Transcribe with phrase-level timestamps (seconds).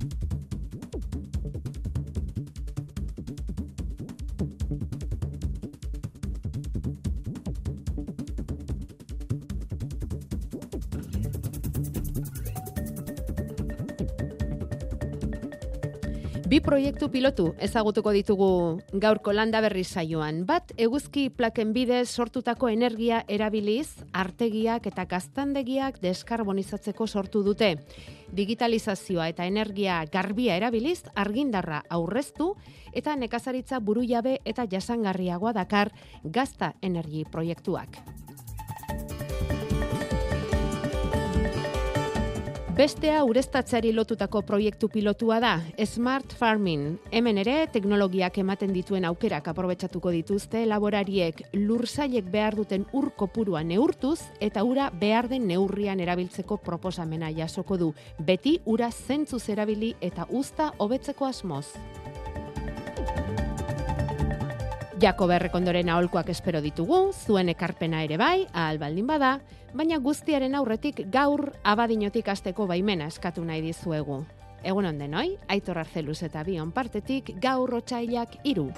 [0.00, 0.23] Thank you.
[16.54, 18.48] Bi proiektu pilotu ezagutuko ditugu
[19.02, 20.44] gaurko landa berri saioan.
[20.46, 27.72] Bat, eguzki plaken bidez sortutako energia erabiliz, artegiak eta gaztandegiak deskarbonizatzeko sortu dute.
[28.30, 32.52] Digitalizazioa eta energia garbia erabiliz, argindarra aurreztu
[32.92, 35.90] eta nekazaritza burujabe eta jasangarriagoa dakar
[36.22, 37.98] gazta energi proiektuak.
[42.74, 45.52] Bestea ureztatzeari lotutako proiektu pilotua da,
[45.86, 46.96] Smart Farming.
[47.14, 54.18] Hemen ere, teknologiak ematen dituen aukerak aprobetsatuko dituzte laborariek lursaiek behar duten ur kopurua neurtuz
[54.42, 57.92] eta ura behar den neurrian erabiltzeko proposamena jasoko du.
[58.18, 61.68] Beti ura zentzuz erabili eta usta hobetzeko asmoz.
[64.98, 69.38] Jako berrekondoren aholkoak espero ditugu, zuen ekarpena ere bai, ahal baldin bada,
[69.74, 74.22] baina guztiaren aurretik gaur abadinotik asteko baimena eskatu nahi dizuegu.
[74.64, 75.34] Egun onden, oi?
[75.52, 78.70] Aitor Arzeluz eta bion partetik gaur otxailak iru.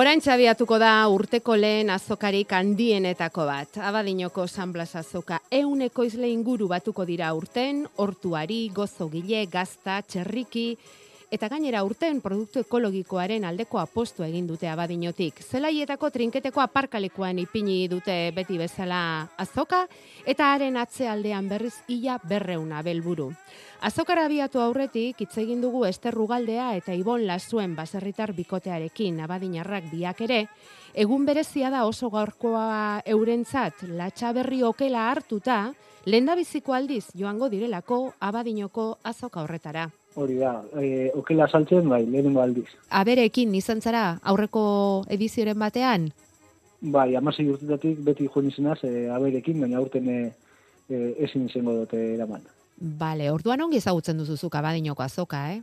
[0.00, 3.74] Orain txabiatuko da urteko lehen azokarik handienetako bat.
[3.84, 10.64] Abadinoko San Blas azoka euneko izle inguru batuko dira urten, hortuari, gozogile, gazta, txerriki,
[11.30, 15.38] eta gainera urten produktu ekologikoaren aldeko apostu egin dute abadinotik.
[15.46, 19.84] Zelaietako trinketeko aparkalekuan ipini dute beti bezala azoka,
[20.26, 23.30] eta haren atzealdean berriz ia berreuna belburu.
[23.80, 30.20] Azokara abiatu aurretik hitz egin dugu Ester Rugaldea eta Ibon Lasuen baserritar bikotearekin abadinarrak biak
[30.26, 30.42] ere,
[30.94, 35.62] egun berezia da oso gaurkoa eurentzat latxa berri okela hartuta,
[36.04, 39.88] lendabiziko aldiz joango direlako abadinoko azoka horretara.
[40.14, 42.66] Hori da, e, okela saltzen bai, lehenengo aldiz.
[42.90, 44.62] Aberekin izan zara aurreko
[45.08, 46.08] edizioren batean?
[46.80, 50.20] Bai, amasei urtetatik beti joan izenaz, e, aberekin, baina aurten e,
[50.88, 52.42] e, ezin izango dute eraman.
[52.80, 55.60] Bale, orduan ongi ezagutzen duzuzuk abadinoko azoka, eh?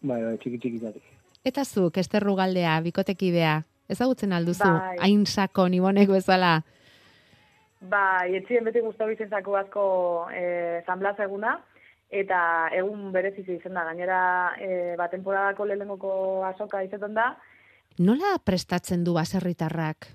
[0.00, 1.14] Bai, bai, txiki txiki txiki.
[1.46, 3.60] Eta zuk, esterru galdea, bikotekidea,
[3.92, 4.96] ezagutzen alduzu, bai.
[5.04, 6.56] hain sako nibonek bezala?
[7.78, 9.84] Bai, etxien beti guztu bizen zako asko
[10.34, 11.58] e, zanblaz eguna,
[12.08, 12.40] eta
[12.72, 14.20] egun berezizu izen da, gainera
[14.56, 16.12] e, ba, temporadako lehenengoko
[16.48, 17.32] azoka izetan da.
[17.98, 20.08] Nola prestatzen du baserritarrak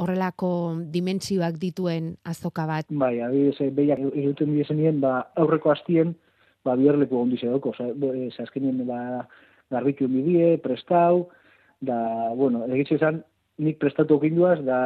[0.00, 0.50] horrelako
[0.92, 2.88] dimentsioak dituen azoka bat.
[2.90, 6.14] Bai, adibidez, eh, behiak iruten dizenien, ba, aurreko hastien,
[6.64, 7.74] ba, biherleku ondi zedoko.
[7.74, 9.26] Osa, e, azkenien, ba,
[9.70, 11.28] garbitu bidie, prestau,
[11.80, 11.98] da,
[12.36, 13.22] bueno, egitxe izan,
[13.60, 14.80] nik prestatu okinduaz, da,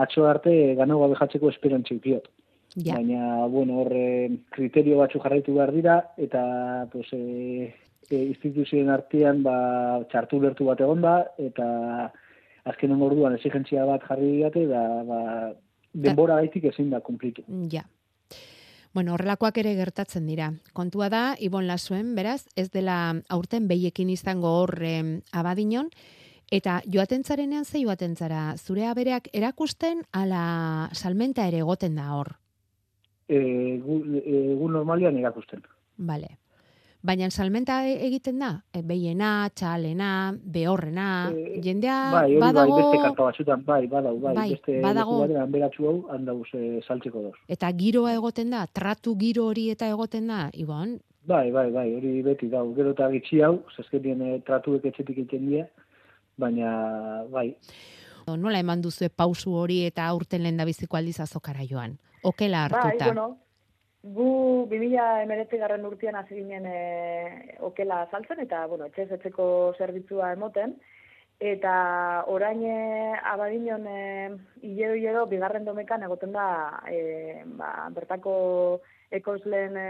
[0.00, 2.28] atxo arte, gano gabe jatzeko esperantzi piot.
[2.78, 2.94] Ja.
[2.94, 7.74] Baina, bueno, horre, kriterio batzu jarraitu behar dira, eta, pues, e,
[8.06, 9.58] e, instituzioen artean, ba,
[10.12, 11.66] txartu lertu bat egon da, eta,
[12.68, 15.20] azkenen orduan exigentzia bat jarri diate da ba,
[15.92, 17.44] denbora gaitik ezin da kumplitu.
[17.72, 17.84] Ja.
[18.94, 20.52] Bueno, horrelakoak ere gertatzen dira.
[20.74, 24.74] Kontua da, Ibon Lasuen, beraz, ez dela aurten behiekin izango hor
[25.32, 25.90] abadinon,
[26.50, 32.36] eta joatentzarenean ze joatentzara, zure abereak erakusten ala salmenta ere egoten da hor?
[33.28, 33.38] E,
[33.84, 35.62] gu, e, normalian erakusten.
[35.96, 36.38] Bale.
[37.00, 38.48] Baina salmenta e, egiten da?
[38.74, 42.72] E, behiena, txalena, behorrena, e, jendea bai, hori badago...
[42.74, 45.20] Bai, beste karta batzutan, bai, badau, bai, bai beste badago...
[45.22, 47.36] batean beratxu hau, handauz e, saltzeko doz.
[47.46, 50.96] Eta giroa egoten da, tratu giro hori eta egoten da, Ibon?
[51.28, 52.64] Bai, bai, bai, hori beti dau.
[52.74, 55.68] Gero eta gitxi hau, zazkenien e, tratuek etxetik egiten dira,
[56.40, 56.72] baina,
[57.30, 57.52] bai.
[58.26, 61.94] Nola eman duzu pausu hori eta aurten lehen da biziko aldiz azokara joan?
[62.22, 62.88] Okela hartuta?
[62.88, 63.28] Bai, bueno,
[64.02, 70.32] Gu 2000 emeretzi garren urtean hasi ginen e, okela saltzen eta, bueno, etxez etxeko zerbitzua
[70.36, 70.76] emoten.
[71.38, 71.72] Eta
[72.26, 72.76] orain e,
[73.32, 73.98] abadinon e,
[74.62, 76.46] hilero hilero bigarren domekan egoten da
[76.86, 78.34] e, ba, bertako
[79.10, 79.88] ekoizleen e,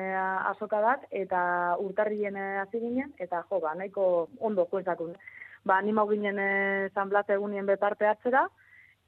[0.52, 5.12] azoka bat eta urtarrien hasi ginen eta jo, ba, nahiko ondo kuentzakun.
[5.64, 6.50] Ba, anima ginen e,
[6.94, 8.48] zanblat egunien betarte hartzera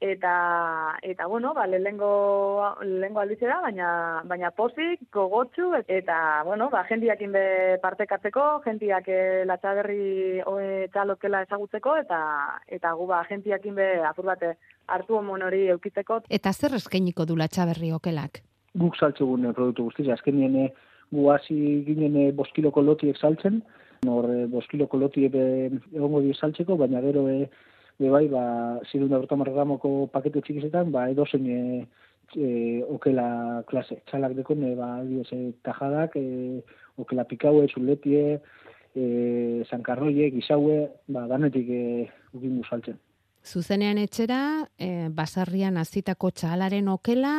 [0.01, 7.31] eta eta bueno, ba lehengo lehengo aldizera, baina baina pozik, gogotsu eta bueno, ba jendiakin
[7.31, 7.45] be
[7.83, 12.19] partekatzeko, jendiak e, latxaberri hoe txalokela ezagutzeko eta
[12.67, 14.55] eta gu ba jendiakin be apur bate
[14.87, 16.23] hartu omon hori eukitzeko.
[16.29, 18.41] Eta zer eskainiko du latxaberri okelak?
[18.73, 20.69] Guk saltzegun produktu guztiz, azkenien e,
[21.13, 23.61] gu hasi ginen boskiloko lotiek saltzen,
[24.01, 27.51] nor boskiloko lotiek egongo di saltzeko, baina gero e,
[28.09, 31.59] bai, ba, zirunda bertamar gramoko pakete txikizetan, ba, edo zein e,
[32.35, 34.01] e, okela klase.
[34.09, 36.63] Txalak dekon, e, ba, dios, e, tajadak, e,
[36.97, 38.39] okela pikaue, txuletie,
[38.95, 39.05] e,
[39.69, 41.83] zankarroie, gizaue, ba, danetik e,
[42.33, 42.97] ukin saltzen.
[43.41, 44.41] Zuzenean etxera,
[44.77, 47.35] e, basarrian azitako txalaren okela,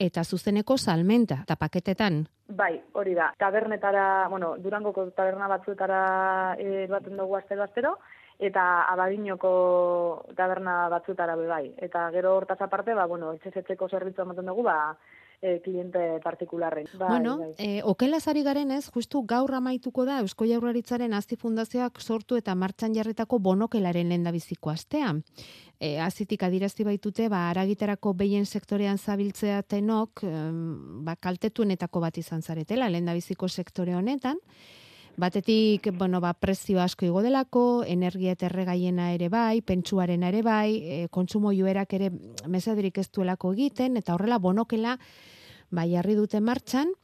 [0.00, 2.24] eta zuzeneko salmenta, eta paketetan.
[2.52, 3.30] Bai, hori da.
[3.38, 7.94] Tabernetara, bueno, durangoko taberna batzuetara e, baten dugu astero-astero,
[8.42, 9.50] eta abadinoko
[10.36, 11.64] taberna batzutara be bai.
[11.78, 14.96] Eta gero hortaz aparte, ba, bueno, etxezetzeko zerbitzu ematen dugu, ba,
[15.38, 16.88] e, kliente partikularren.
[16.98, 17.52] Bai, bueno, bai.
[17.58, 22.54] E, okela zari garen ez, justu gaur amaituko da Eusko Jaurlaritzaren azti fundazioak sortu eta
[22.58, 25.14] martxan jarretako bonokelaren lehen biziko astea.
[25.78, 30.26] E, azitik adirazti baitute, ba, aragiterako behien sektorean zabiltzea tenok,
[31.06, 34.38] ba, kaltetuenetako bat izan zaretela, lehen biziko sektore honetan,
[35.16, 40.96] Batetik, bueno, ba, prezio asko igo delako, energia terregaiena ere bai, pentsuarena ere bai, e,
[41.12, 42.08] kontsumo joerak ere
[42.48, 44.96] mesadirik ez duelako egiten, eta horrela bonokela,
[45.70, 46.94] bai, jarri dute martxan,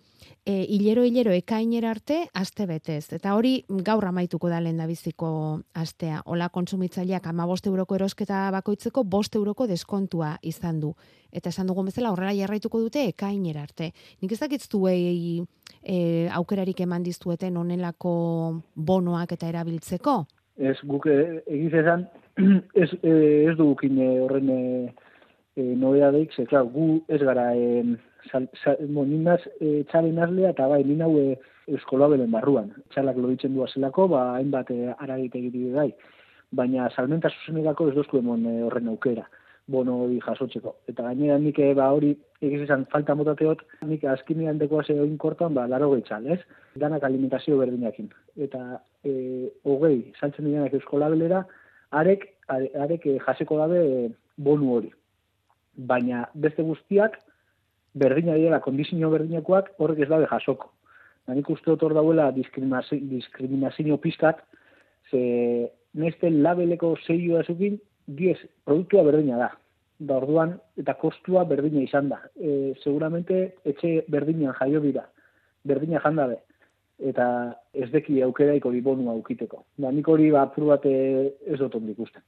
[0.48, 3.12] e, hilero hilero ekainera arte aste betez.
[3.12, 3.52] Eta hori
[3.84, 6.22] gaur amaituko da lehen biziko astea.
[6.24, 10.94] Ola kontsumitzaileak ama boste euroko erosketa bakoitzeko boste euroko deskontua izan du.
[11.32, 13.92] Eta esan dugun bezala horrela jarraituko dute ekainera arte.
[14.22, 20.24] Nik ez dakitzu e, aukerarik eman diztueten onelako bonoak eta erabiltzeko?
[20.56, 22.08] Ez, guk e, egiz esan,
[22.82, 23.12] ez, e,
[23.50, 24.62] ez dugukin horren e,
[25.56, 27.98] e, nobea deik, ze, klar, gu ez gara e,
[28.30, 31.38] sal, sal, mo, ninaz e, txale nazlea eta bai, nina hue
[31.68, 32.70] euskola belen barruan.
[32.94, 35.42] Txalak loditzen du azelako, ba, hainbat e, aragite
[35.74, 35.90] gai.
[36.50, 39.28] Baina salmenta zuzenegako ez dozku emon e, horren aukera
[39.68, 40.74] bono hori jasotzeko.
[40.88, 45.16] Eta gainera nik eh, ba hori egiz esan falta motateot, nik azkinean dekoa ze oin
[45.20, 46.40] kortan, ba, laro gehitxal, ez?
[46.80, 48.08] Danak alimentazio berdinakin.
[48.48, 49.12] Eta e,
[49.68, 51.44] hogei, saltzen direnak eusko labelera,
[51.90, 54.04] arek, arek e, jaseko dabe e,
[54.48, 54.92] bonu hori.
[55.90, 57.18] Baina beste guztiak,
[57.94, 60.72] berdina dira, kondizio berdinakoak, horrek ez dabe jasoko.
[61.26, 64.40] Da nik uste otor dauela diskriminazio, diskriminazio pizkat,
[65.10, 69.50] ze neste labeleko zeioa zukin, diez, produktua berdina da.
[69.98, 72.20] Da orduan, eta kostua berdina izan da.
[72.38, 75.04] E, seguramente, etxe berdinan jaio dira.
[75.66, 76.38] Berdina janda be.
[76.98, 79.62] Eta ez deki aukeraik hori bonu aukiteko.
[79.78, 80.92] Da, nik hori ba, bate
[81.46, 82.22] ez dut ondik usten.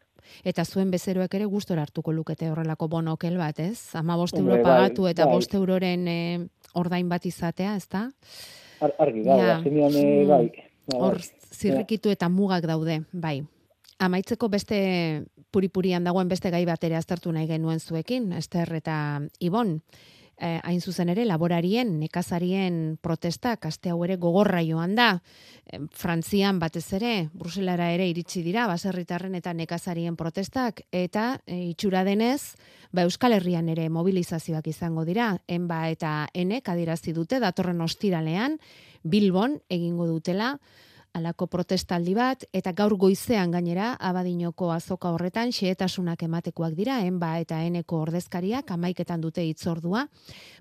[0.46, 3.94] Eta zuen bezeroek ere gustora hartuko lukete horrelako bonokel bat, ez?
[3.98, 5.34] Ama bost euro bai, pagatu eta bai.
[5.34, 6.18] bost euroren e,
[6.74, 8.06] ordain bat izatea, ez da?
[8.80, 9.58] Ar, argi, bai, ja.
[9.64, 10.44] bai, bai.
[10.94, 11.18] Hor,
[11.50, 13.40] zirrikitu eta mugak daude, bai.
[14.00, 14.78] Amaitzeko beste
[15.52, 18.96] puripurian dagoen beste gai bat ere aztertu nahi genuen zuekin, Ester eta
[19.40, 19.80] Ibon.
[20.40, 25.10] Eh, hain zuzen ere, laborarien, nekazarien protestak, aste hau ere gogorra joan da.
[25.68, 32.06] Eh, Frantzian batez ere, Bruselara ere iritsi dira, baserritarren eta nekazarien protestak, eta eh, itxura
[32.08, 32.54] denez,
[32.90, 38.56] ba Euskal Herrian ere mobilizazioak izango dira, enba eta enek adirazi dute, datorren ostiralean,
[39.04, 40.54] Bilbon egingo dutela,
[41.14, 47.60] alako protestaldi bat, eta gaur goizean gainera, abadinoko azoka horretan, xeetasunak ematekoak dira, enba eta
[47.66, 50.06] eneko ordezkariak, amaiketan dute itzordua,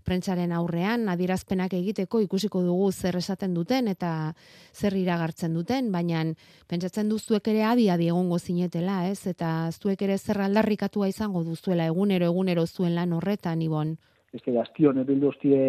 [0.05, 4.33] prentsaren aurrean, adierazpenak egiteko ikusiko dugu zer esaten duten, eta
[4.73, 6.25] zer iragartzen duten, baina
[6.67, 9.27] pentsatzen duzuek ere adi adi egongo zinetela, ez?
[9.29, 13.97] Eta zuek ere zer aldarrikatua izango duzuela, egunero, egunero zuen lan horretan, ibon?
[14.33, 15.61] Este gaztion ebildu hostie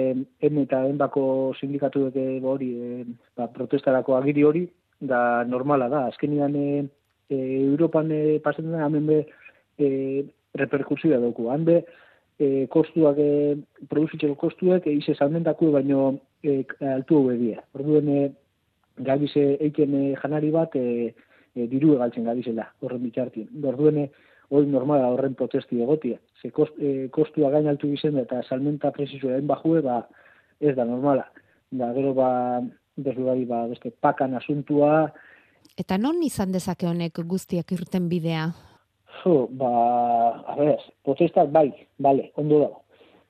[0.47, 3.05] en eta enbako sindikatu dute hori e,
[3.37, 4.67] ba, protestarako agiri hori
[5.01, 6.05] da normala da.
[6.11, 6.85] Azkenian e,
[7.29, 9.21] e, Europan e, pasatzen da hemen be
[9.79, 9.89] e,
[10.55, 11.49] reperkusioa dauku.
[11.49, 11.81] Hande
[12.39, 13.57] e, kostuak e,
[13.89, 16.63] produzitzeko kostuak e, ize salmentako baino e,
[16.93, 17.65] altu hau egia.
[17.79, 18.21] Orduen e,
[18.99, 21.15] gabize eiken e, janari bat e,
[21.55, 24.11] e, diru egaltzen gabizela horren bitxartien orduen e,
[24.51, 26.19] hori normala horren protesti egotia.
[26.43, 30.03] Ze kost, e, kostua gain altu gizen eta salmenta presizua den bajue, ba,
[30.61, 31.29] ez da normala.
[31.71, 32.31] Da, gero, ba,
[32.99, 35.11] desugari, ba, beste, pakan asuntua.
[35.79, 38.49] Eta non izan dezake honek guztiak irten bidea?
[39.23, 39.71] Jo, ba,
[40.51, 42.71] a ber, protestak bai, bale, ondo da.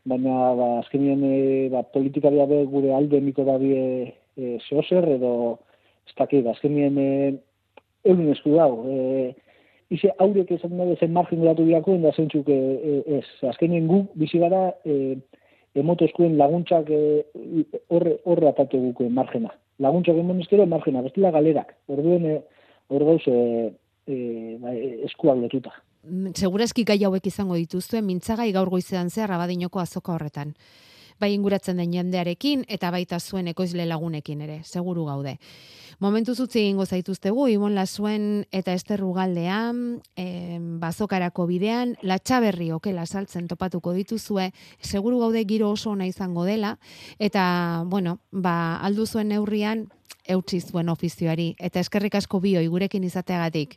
[0.09, 5.59] Baina, ba, azkenien, e, ba, politikaria be gure alde miko da bie e, zehozer, edo,
[6.09, 7.37] ez dakit, azkenien, e,
[8.09, 9.35] eurin esku dago, e,
[9.90, 13.26] ize aurek esan dabe zen margen geratu diako, da zentzuk e, e, ez.
[13.50, 15.16] Azkenien gu, bizi gara, e,
[15.80, 19.52] emotozkoen laguntzak horre, horre apatu gukuen margena.
[19.82, 21.75] Laguntzak emon ezkero margena, bestila galerak.
[21.90, 22.37] Orduen, e,
[22.90, 23.70] hor gauz, e,
[24.06, 24.20] e,
[24.62, 24.75] ba,
[25.09, 25.75] eskuak lotuta.
[26.35, 30.54] Segurazki gai hauek izango dituzue, mintzagai gaur goizean zehar abadinoko azoka horretan
[31.20, 35.37] bai inguratzen den jendearekin eta baita zuen ekoizle lagunekin ere, seguru gaude.
[36.00, 38.23] Momentu zutzi egingo zaituztegu, Ibon Lasuen
[38.57, 44.47] eta Esterru galdean, e, bazokarako bidean, latxaberri okela saltzen topatuko dituzue,
[44.80, 46.73] seguru gaude giro oso ona izango dela,
[47.21, 47.45] eta,
[47.85, 49.85] bueno, ba, aldu zuen neurrian,
[50.25, 53.76] eutzi zuen ofizioari, eta eskerrik asko bioi gurekin izateagatik.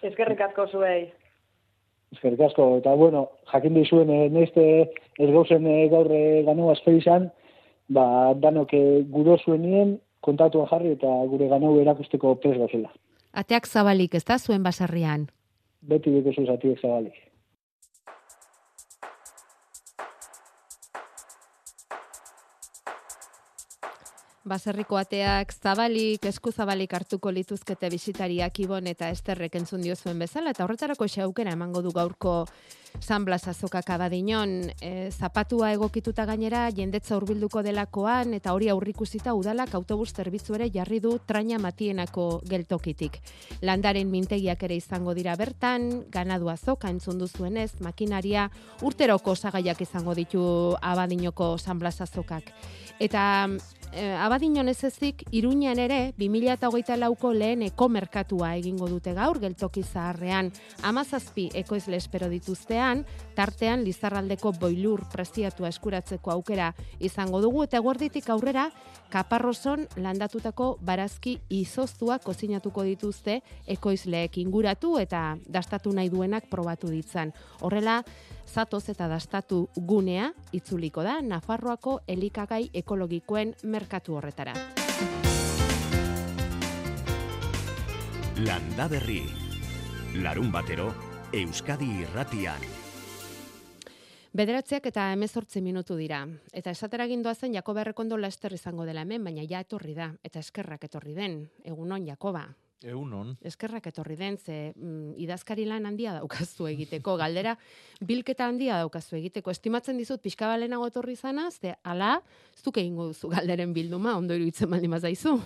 [0.00, 1.10] Eskerrik asko zuei.
[2.16, 4.70] Eskerrik asko, eta bueno, jakin dizuen, e, neste
[5.20, 7.28] ez gauzen e, gaur e, ganu izan,
[7.92, 12.92] ba, danok e, guro zuenien, kontatuan jarri eta gure ganau erakusteko pres gauzela.
[13.32, 15.28] Ateak zabalik, ez da zuen basarrian?
[15.80, 17.29] Beti dut zuz ateak zabalik.
[24.50, 30.50] Baserriko ateak zabalik, esku zabalik hartuko lituzkete bisitariak ibon eta esterrek entzun dio zuen bezala,
[30.50, 32.34] eta horretarako xaukera emango du gaurko
[32.98, 39.76] San Blas azokak abadinon, e, zapatua egokituta gainera, jendetza hurbilduko delakoan, eta hori aurrikusita udalak
[39.78, 43.20] autobus zerbitzu ere jarri du traina matienako geltokitik.
[43.62, 48.48] Landaren mintegiak ere izango dira bertan, ganadu azoka entzun duzuenez, makinaria
[48.82, 50.42] urteroko osagaiak izango ditu
[50.82, 52.50] abadinoko San Blas azokak.
[52.98, 53.46] Eta
[53.92, 59.82] e, abadinon ez ezik, iruñan ere, 2008 lauko lehen eko merkatua egingo dute gaur, geltoki
[59.82, 63.04] zaharrean, amazazpi ekoizle espero dituztean,
[63.40, 68.66] tartean lizarraldeko boilur prestiatua eskuratzeko aukera izango dugu, eta guarditik aurrera,
[69.10, 73.38] kaparroson landatutako barazki izoztua kozinatuko dituzte
[73.76, 77.32] ekoizleek inguratu eta dastatu nahi duenak probatu ditzan.
[77.64, 78.02] Horrela,
[78.44, 84.56] zatoz eta dastatu gunea itzuliko da Nafarroako elikagai ekologikoen merkatu horretara.
[88.44, 89.22] Landa berri.
[90.20, 90.90] Larun batero,
[91.32, 92.79] Euskadi irratian.
[94.30, 96.20] Bederatzeak eta emezortzi minutu dira.
[96.54, 100.12] Eta esatera gindoa zen Jakoba errekondo laster izango dela hemen, baina ja etorri da.
[100.22, 101.40] Eta eskerrak etorri den.
[101.66, 102.44] Egunon, Jakoba.
[102.86, 103.34] Egunon.
[103.44, 107.56] Eskerrak etorri den, ze mm, idazkari lan handia daukazu egiteko, galdera
[108.06, 109.50] bilketa handia daukazu egiteko.
[109.50, 112.20] Estimatzen dizut, pixka balenago etorri zana, ze ala,
[112.56, 115.40] zuk egingo duzu galderen bilduma, ondo iruditzen baldin mazaizu.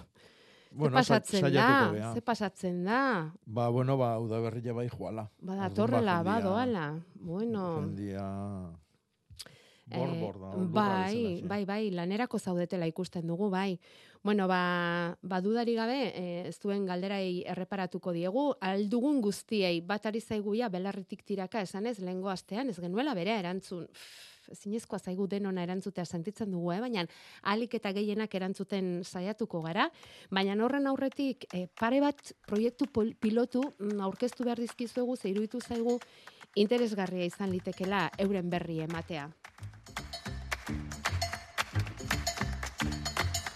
[0.74, 3.32] Bueno, ze pasatzen da, ze pasatzen da.
[3.46, 5.28] Ba, bueno, ba, udaberria bai joala.
[5.40, 6.86] Ba, da, torrela, ba, doala.
[7.14, 7.80] Bueno.
[7.80, 8.24] Jendia...
[9.86, 13.78] Bor, bor, da, eh, bai, bai, bai, lanerako zaudetela ikusten dugu, bai.
[14.24, 20.22] Bueno, ba, ba dudari gabe, e, ez duen galderai erreparatuko diegu, aldugun guztiei, bat ari
[20.24, 23.84] zaiguia belarritik tiraka esan ez, lehengo astean, ez genuela bere erantzun,
[24.52, 26.80] zinezkoa zaigu denona erantzutea sentitzen dugu, eh?
[26.80, 27.06] baina
[27.42, 29.88] alik eta gehienak erantzuten saiatuko gara,
[30.30, 32.88] baina horren aurretik e, pare bat proiektu
[33.20, 35.98] pilotu mm, aurkeztu behar dizkizuegu, zeiruditu zaigu
[36.54, 39.28] interesgarria izan litekela euren berri ematea.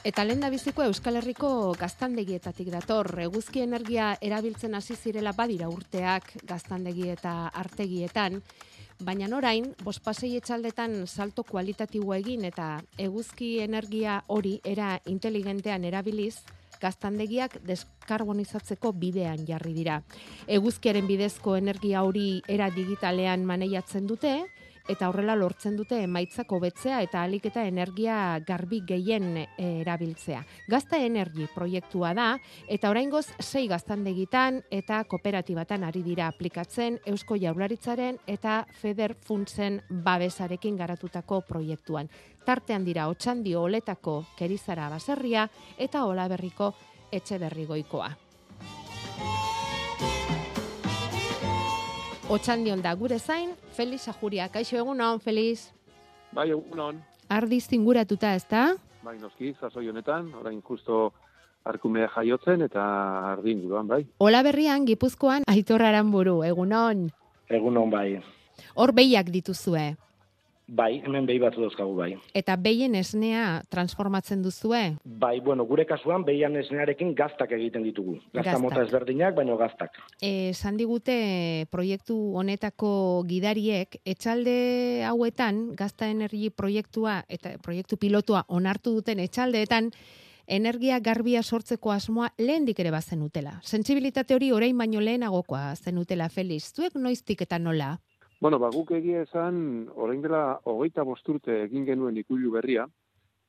[0.09, 3.11] Eta lehen da biziko Euskal Herriko gaztandegietatik dator.
[3.26, 8.38] Eguzki energia erabiltzen hasi zirela badira urteak gaztandegi eta artegietan.
[8.98, 16.40] Baina orain, bospasei etxaldetan salto kualitatiboa egin eta eguzki energia hori era inteligentean erabiliz,
[16.82, 20.00] gaztandegiak deskarbonizatzeko bidean jarri dira.
[20.46, 24.34] Eguzkiaren bidezko energia hori era digitalean maneiatzen dute,
[24.88, 29.49] eta horrela lortzen dute emaitzak hobetzea eta alik eta energia garbi gehien eh,
[29.83, 30.42] erabiltzea.
[30.68, 32.28] Gazta energi proiektua da
[32.68, 40.76] eta oraingoz sei gaztandegitan eta kooperatibatan ari dira aplikatzen Eusko Jaurlaritzaren eta Feder Funtsen babesarekin
[40.76, 42.09] garatutako proiektuan.
[42.45, 46.73] Tartean dira Otxandio Oletako Kerizara Baserria eta Olaberriko
[47.12, 48.27] Etxeberrigoikoa.
[52.28, 54.50] Otxandion da gure zain, Feliz Ajuria.
[54.52, 55.70] Kaixo egunon, Feliz.
[56.37, 56.99] Bai, egunon.
[57.32, 58.75] Ardiz tinguratuta, ez da?
[59.00, 61.14] Bai, noski, zazoi honetan, orain justo
[61.64, 62.85] arkumea jaiotzen eta
[63.30, 64.02] ardin guruan, bai.
[64.20, 67.06] Ola berrian, Gipuzkoan, aitorraran buru, egunon.
[67.49, 68.20] Egunon, bai.
[68.76, 69.94] Hor behiak dituzue.
[70.68, 72.10] Bai, hemen behi batzu dauzkagu bai.
[72.37, 74.82] Eta behien esnea transformatzen duzue?
[75.04, 78.18] Bai, bueno, gure kasuan behian esnearekin gaztak egiten ditugu.
[78.37, 79.96] Gazta mota ezberdinak, baino gaztak.
[80.20, 89.25] E, digute proiektu honetako gidariek, etxalde hauetan, gazta energi proiektua eta proiektu pilotua onartu duten
[89.25, 89.90] etxaldeetan,
[90.46, 93.58] energia garbia sortzeko asmoa lehendik ere bazen utela.
[93.64, 96.75] Sentsibilitate hori orain baino lehenagokoa zenutela, Feliz.
[96.75, 97.96] Zuek noiztik eta nola?
[98.40, 99.57] Bueno, ba, guk egia esan,
[99.99, 102.85] orain dela hogeita bosturte egin genuen ikulu berria,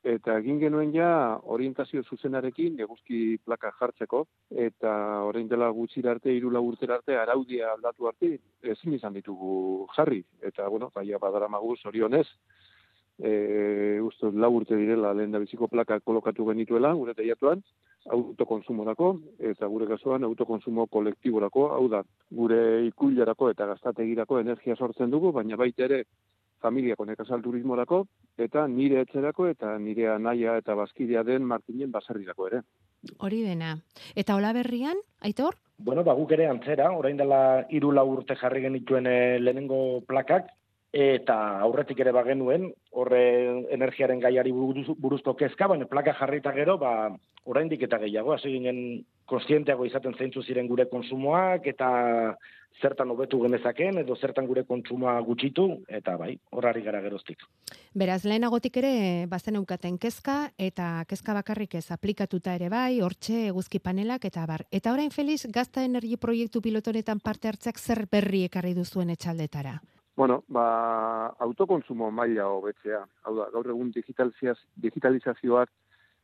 [0.02, 1.10] eta egin genuen ja
[1.54, 4.24] orientazio zuzenarekin eguzki plaka jartzeko,
[4.64, 4.94] eta
[5.28, 8.32] orain dela gutxira arte, irula urtera arte, araudia aldatu arte,
[8.74, 10.24] ezin izan ditugu jarri.
[10.42, 12.26] Eta, bueno, baia badara magu zorionez,
[13.22, 17.62] e, uste lau urte direla lehen da biziko plaka kolokatu genituela, gure teiatuan,
[18.08, 19.10] autokonsumorako,
[19.52, 22.02] eta gure kasuan autokonsumo kolektiborako, hau da,
[22.32, 26.04] gure ikularako eta gaztategirako energia sortzen dugu, baina baita ere
[26.60, 28.04] familiako nekazal turismorako,
[28.38, 32.62] eta nire etxerako eta nire anaia eta bazkidea den Martinen baserrirako ere.
[33.18, 33.76] Hori dena.
[34.14, 35.56] Eta hola berrian, aitor?
[35.78, 40.50] Bueno, ba, guk ere antzera, orain dela hiru lau urte jarri genituen eh, lehenengo plakak,
[40.92, 43.22] eta aurretik ere bagenuen, horre
[43.70, 47.12] energiaren gaiari buruz, buruzko kezka, baina plaka jarrita gero, ba,
[47.44, 51.90] oraindik eta gehiago, hasi ginen konstienteago izaten zeintzu ziren gure konsumoak, eta
[52.80, 57.44] zertan hobetu genezaken, edo zertan gure kontsumoa gutxitu, eta bai, horari gara geroztik.
[57.94, 63.78] Beraz, lehenagotik ere, bazen eukaten kezka, eta kezka bakarrik ez aplikatuta ere bai, hortxe eguzki
[63.78, 64.66] panelak, eta bar.
[64.72, 69.78] Eta orain, Feliz, gazta energi proiektu pilotonetan parte hartzeak zer berri ekarri duzuen etxaldetara?
[70.16, 73.04] Bueno, ba, autokonsumo maila hobetzea.
[73.24, 75.70] Hau da, gaur egun digitalizazioak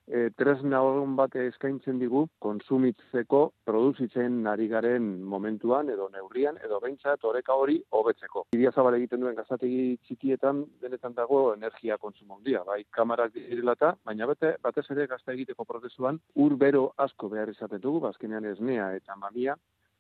[0.06, 7.24] e, tresna horren bat eskaintzen digu konsumitzeko produzitzen ari garen momentuan edo neurrian edo behintzat
[7.30, 8.46] oreka hori hobetzeko.
[8.56, 14.28] Idia zabal egiten duen gazategi txikietan denetan dago energia konsumo handia, bai kamarak direlata, baina
[14.30, 19.16] bete, batez ere gazta egiteko prozesuan ur bero asko behar izaten dugu, bazkenean esnea eta
[19.16, 19.56] mamia,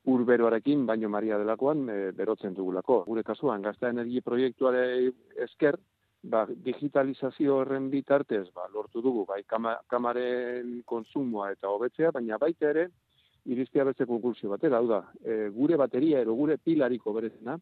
[0.06, 3.02] urberoarekin, baino Maria delakoan, e, berotzen dugulako.
[3.08, 4.84] Gure kasuan, gazta energi proiektuare
[5.46, 5.78] esker,
[6.22, 12.70] ba, digitalizazio horren bitartez, ba, lortu dugu, bai, kama, kamaren konsumoa eta hobetzea, baina baita
[12.70, 12.88] ere,
[13.46, 17.58] iriztia beste konkursio batera, hau da, e, gure bateria ero gure pilariko berezena,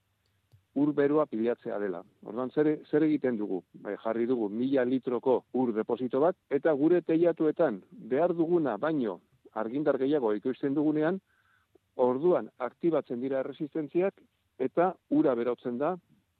[0.74, 2.00] urberoa pilatzea dela.
[2.26, 3.60] Orduan, zer, zer egiten dugu?
[3.84, 9.20] Bai, jarri dugu mila litroko ur deposito bat, eta gure teiatuetan behar duguna baino
[9.54, 11.20] argindar gehiago ikusten dugunean,
[11.96, 14.14] Orduan aktibatzen dira erresistentziak
[14.58, 15.94] eta ura berotzen da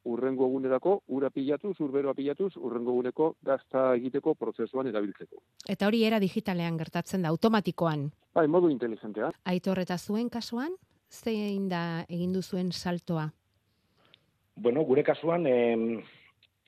[0.05, 5.41] urrengo egunerako ura pilatuz, urberoa pilatuz, urrengo eguneko gazta egiteko prozesuan erabiltzeko.
[5.69, 8.11] Eta hori era digitalean gertatzen da, automatikoan.
[8.35, 9.31] Bai, modu inteligentea.
[9.49, 10.77] Aitor eta zuen kasuan,
[11.09, 13.31] zein da egin zuen saltoa?
[14.57, 16.05] Bueno, gure kasuan, eh,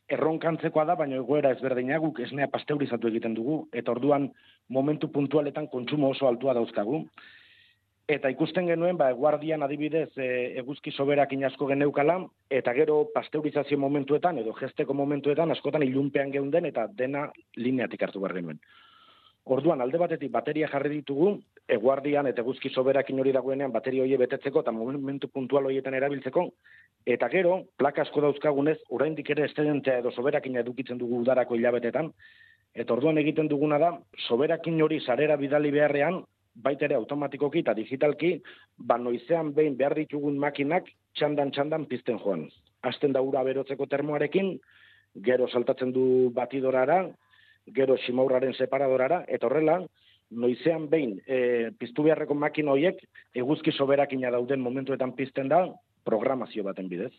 [0.09, 4.31] erronkantzekoa da, baina egoera ezberdina guk esnea pasteurizatu egiten dugu, eta orduan
[4.69, 7.05] momentu puntualetan kontsumo oso altua dauzkagu.
[8.07, 10.27] Eta ikusten genuen, ba, guardian adibidez e,
[10.61, 12.21] eguzki soberak inasko geneukala,
[12.55, 17.25] eta gero pasteurizazio momentuetan, edo gesteko momentuetan, askotan ilunpean geunden, eta dena
[17.59, 18.61] lineatik hartu behar genuen.
[19.57, 21.33] Orduan, alde batetik bateria jarri ditugu,
[21.71, 26.47] eguardian eta eguzki soberakin hori dagoenean bateria hori betetzeko eta momentu puntual horietan erabiltzeko,
[27.17, 32.15] eta gero, plaka asko dauzkagunez, oraindik ere estedentea edo soberakin edukitzen dugu udarako hilabetetan,
[32.75, 33.93] eta orduan egiten duguna da,
[34.29, 36.23] soberakin hori sarera bidali beharrean,
[36.63, 38.37] baita ere automatikoki eta digitalki,
[38.79, 42.47] ba noizean behin behar ditugun makinak txandan txandan pizten joan.
[42.83, 44.57] Azten da ura berotzeko termoarekin,
[45.27, 47.03] gero saltatzen du batidorara,
[47.77, 49.81] gero simaurraren separadorara, eta horrela,
[50.31, 52.99] noizean behin e, piztu beharreko makina horiek
[53.35, 55.67] eguzki soberakina dauden momentuetan pizten da
[56.05, 57.13] programazio baten bidez.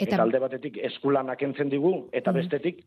[0.00, 2.80] Eta, alde batetik eskulanak entzen digu, eta bestetik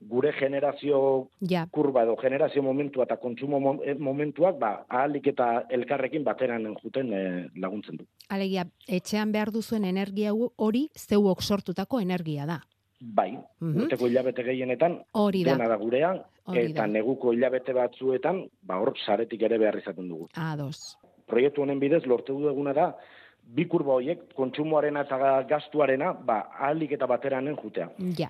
[0.00, 1.66] gure generazio ja.
[1.70, 7.22] kurba edo generazio momentua eta kontsumo eh, momentuak ba ahalik eta elkarrekin bateran juten e,
[7.56, 8.06] laguntzen du.
[8.28, 12.60] Alegia, etxean behar duzuen energia hori zeuok sortutako energia da.
[13.00, 13.82] Bai, mm -hmm.
[13.82, 15.52] urteko hilabete gehienetan hori da.
[15.52, 16.20] dena da gurean,
[16.54, 20.28] eta neguko hilabete batzuetan, ba hor saretik ere behar izaten dugu.
[20.34, 20.98] Ados.
[21.26, 22.96] Proiektu honen bidez, lortu duguna da,
[23.42, 27.88] bi kurba horiek, kontsumoarena eta gastuarena, ba, ahalik eta bateranen jutea.
[28.18, 28.28] Ja.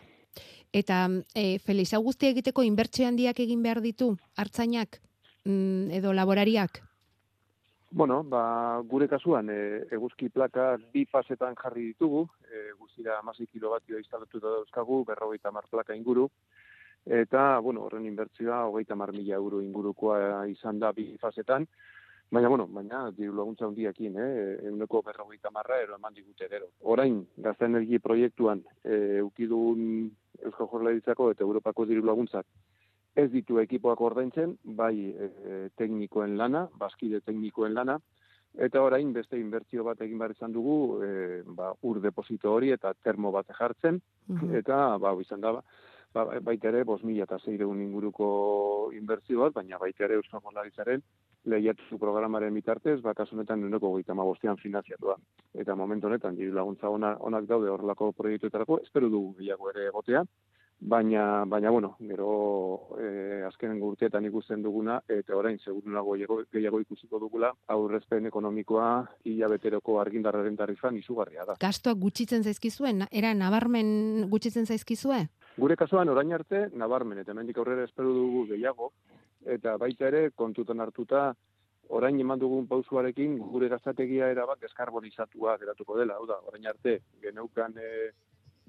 [0.72, 5.00] Eta e, Feliz Augusti egiteko inbertsio handiak egin behar ditu hartzainak
[5.44, 6.78] mm, edo laborariak?
[7.90, 13.98] Bueno, ba, gure kasuan e, eguzki plaka bi fasetan jarri ditugu, e, guztira amasei kilobatio
[13.98, 16.28] instalatu da dauzkagu, berrogeita mar plaka inguru,
[17.04, 21.66] eta, bueno, horren inbertzioa hogeita mar mila euro ingurukoa izan da bi fasetan,
[22.30, 24.58] Baina, bueno, baina, diru laguntza hundiakin, eh?
[24.70, 26.68] euneko berrogeita marra, ero eman digute ero.
[26.94, 29.80] Orain, gazta energi proiektuan, e, ukidun
[30.44, 32.46] Eusko Jorlaritzako eta Europako diru laguntzak,
[33.18, 35.30] ez ditu ekipoak ordaintzen, bai e,
[35.76, 37.98] teknikoen lana, baskide teknikoen lana,
[38.54, 41.10] eta orain beste inbertsio bat egin behar izan dugu, e,
[41.58, 43.98] ba, ur deposito hori eta termo bat jartzen,
[44.60, 45.56] eta, ba, izan da,
[46.14, 48.30] ba, baita ere, bos mila eta zeireun inguruko
[48.94, 51.02] inbertzio bat, baina baita ere Euskal Jaurlaritzaren
[51.44, 55.16] lehiatu programaren bitartez, ba, kasu honetan nuneko goita magostean finanziatua.
[55.54, 60.24] Eta momentu honetan, diru laguntza ona, onak daude horrelako proiektuetarako, espero dugu gehiago ere egotea,
[60.80, 66.16] baina, baina bueno, gero e, azkenen urteetan ikusten duguna, eta orain seguru nago
[66.52, 68.90] gehiago, ikusiko dugula, aurrezpen ekonomikoa
[69.24, 71.56] hilabeteroko argindarraren tarifan izugarria da.
[71.60, 75.26] Gastoak gutxitzen zaizkizuen, era nabarmen gutxitzen zaizkizue?
[75.60, 78.92] Gure kasuan orain arte, nabarmen, eta hemendik aurrera espero dugu gehiago,
[79.46, 81.34] eta baita ere, kontutan hartuta,
[81.90, 87.74] orain eman dugun pausuarekin, gure gaztategia erabat deskarbonizatua geratuko dela, hau da, orain arte, geneukan
[87.78, 87.88] e,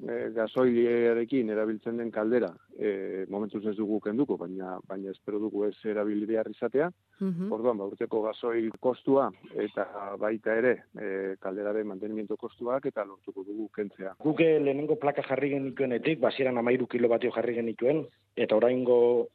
[0.01, 5.75] e, gasoiliarekin erabiltzen den kaldera, e, momentuz ez dugu kenduko, baina baina espero dugu ez
[5.85, 6.89] erabili behar izatea.
[7.19, 7.51] Mhm.
[7.53, 9.29] Orduan, ba, urteko gasoil kostua
[9.65, 9.85] eta
[10.19, 14.15] baita ere e, kalderaren mantenimiento kostuak eta lortuko dugu kentzea.
[14.23, 18.05] Guk eh, lehenengo plaka jarri genituenetik, basieran amairu kilobatio jarri genituen,
[18.35, 19.29] eta oraingo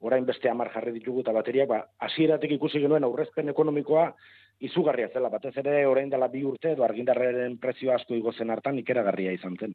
[0.00, 4.12] orain beste amar jarri ditugu eta bateriak, ba, hasieratik ikusi genuen aurrezpen ekonomikoa
[4.60, 8.78] izugarria zela, batez ere orain dela bi urte edo argindarraren prezio asko igo zen hartan
[8.78, 9.74] ikeragarria izan zen.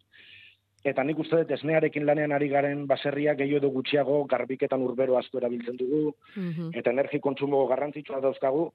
[0.83, 5.37] Eta nik uste dut esnearekin lanean ari garen baserriak gehiago edo gutxiago garbiketan urbero asko
[5.39, 6.71] erabiltzen dugu, Mhm.
[6.73, 8.71] eta energi kontsumo garrantzitsua dauzkagu,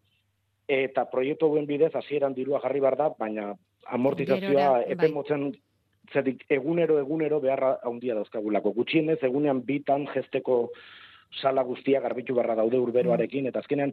[0.68, 3.54] eta proiektu hauen bidez hasieran dirua jarri behar da, baina
[3.86, 5.12] amortizazioa Gerora, epe bai.
[5.12, 5.52] motzen
[6.12, 8.72] zedik egunero egunero beharra handia dauzkagulako.
[8.72, 10.70] Gutxienez egunean bitan gesteko
[11.34, 13.92] sala guztia garbitu barra daude urberoarekin, eta azkenean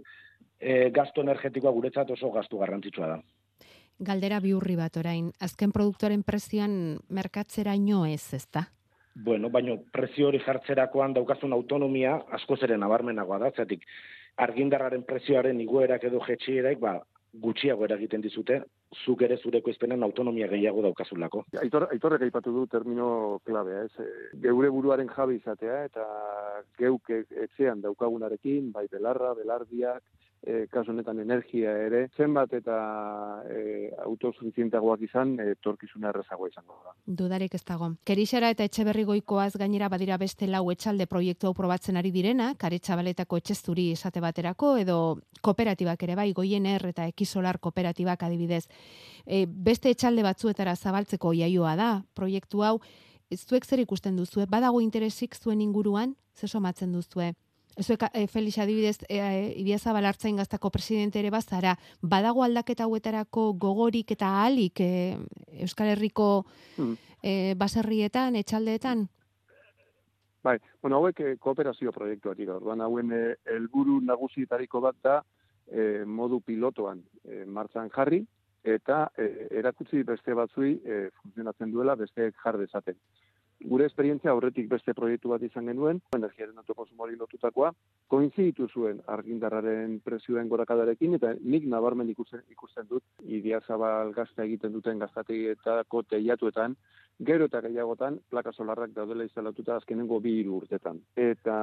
[0.60, 3.19] e, gasto energetikoa guretzat oso gastu garrantzitsua da.
[4.00, 8.65] Galdera biurri bat orain, azken produktoren prezioan merkatzeraino ez, ezta?
[9.15, 13.86] Bueno, baino prezio hori jartzerakoan daukazun autonomia askoz ere nabarmenagoa da, zetik
[14.43, 16.98] argindarraren prezioaren igoerak edo jetxieraik, ba,
[17.39, 18.62] gutxiago eragiten dizute,
[18.93, 21.43] zuk ere zureko izpenen autonomia gehiago daukazulako.
[21.62, 23.91] Aitor, aitorrek aipatu du termino klabea, ez?
[24.00, 26.06] E, Geure buruaren jabe izatea eta
[26.80, 30.04] geuk e- etxean daukagunarekin, bai belarra, belardiak,
[30.45, 32.77] e, kasu honetan energia ere, zenbat eta
[33.49, 36.93] e, autosuficienteagoak izan, e, torkizuna errezagoa izango da.
[37.21, 37.89] Dudarik ez dago.
[38.05, 43.41] Kerixera eta etxeberri goikoaz gainera badira beste lau etxalde proiektu hau probatzen ari direna, karetxabaletako
[43.41, 44.99] etxezturi esate baterako, edo
[45.41, 48.65] kooperatibak ere bai, goiener eta ekisolar kooperatibak adibidez.
[49.25, 52.77] E, beste etxalde batzuetara zabaltzeko iaioa da, proiektu hau,
[53.36, 54.45] zuek zer ikusten duzue?
[54.45, 56.15] Badago interesik zuen inguruan?
[56.36, 57.34] Zer somatzen duzue?
[57.81, 63.53] Zuek, e, Felix adibidez, e, e, Ibiazabal hartzain gaztako presidente ere bazara, badago aldaketa hauetarako
[63.59, 65.17] gogorik eta ahalik e,
[65.59, 66.45] Euskal Herriko
[66.77, 66.93] Mm.
[67.23, 69.07] e, baserrietan, etxaldeetan?
[70.45, 72.55] Bai, bueno, hauek eh, kooperazio proiektuak dira.
[72.59, 75.15] Orduan hauen eh, helburu nagusietariko bat da
[75.71, 78.19] eh, modu pilotoan eh, martxan jarri
[78.63, 82.95] eta eh, erakutsi beste batzui eh, funtzionatzen duela besteek jar dezaten.
[83.65, 87.71] Gure esperientzia aurretik beste proiektu bat izan genuen, energiaren autokonsumoari lotutakoa,
[88.13, 94.75] koinziditu zuen argindarraren prezioen gorakadarekin, eta nik nabarmen ikusten, ikusten dut, idia zabal gazta egiten
[94.75, 96.75] duten gaztategietako teiatuetan,
[97.25, 100.99] gero eta gehiagotan plaka solarrak daudela instalatuta azkenengo bi hiru urtetan.
[101.15, 101.56] Eta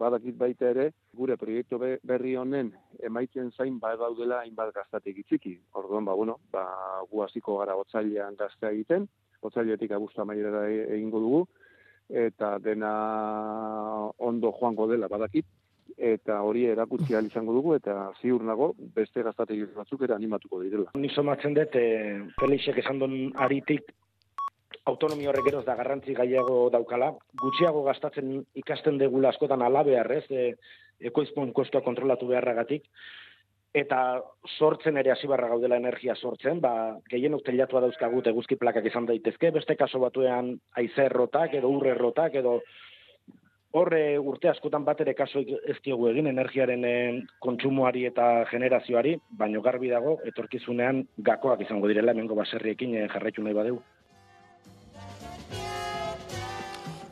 [0.00, 2.72] badakit baita ere, gure proiektu be- berri honen
[3.10, 5.54] emaitzen zain badaudela hainbat gaztategi txiki.
[5.78, 6.66] Orduan, ba, bueno, ba,
[7.10, 9.06] gu hasiko gara otzailean gaztea egiten,
[9.42, 11.46] otzailetik abuztu amaierara e- egingo dugu,
[12.08, 12.92] eta dena
[14.18, 15.46] ondo joango dela badakit,
[15.96, 20.92] eta hori erakutsi ahal izango dugu, eta ziur nago beste gaztategi batzuk ere animatuko direla.
[20.94, 23.92] Ni somatzen dut, e, Felixek esan duen aritik,
[24.86, 30.50] autonomia horrek geroz da garrantzi gaiago daukala, gutxiago gastatzen ikasten degula askotan alabearrez, e,
[31.10, 32.86] ekoizpon kostua kontrolatu beharragatik,
[33.76, 34.00] eta
[34.56, 39.08] sortzen ere hasi barra gaudela energia sortzen, ba, gehienok teilatua dauzkagu eta eguzki plakak izan
[39.10, 42.60] daitezke, beste kaso batuean haize errotak edo urre errotak edo
[43.76, 49.60] horre urte askotan bat ere kaso ez diogu egin energiaren eh, kontsumoari eta generazioari, baino
[49.66, 53.82] garbi dago etorkizunean gakoak izango direla hemengo baserriekin eh, jarraitu nahi badeu.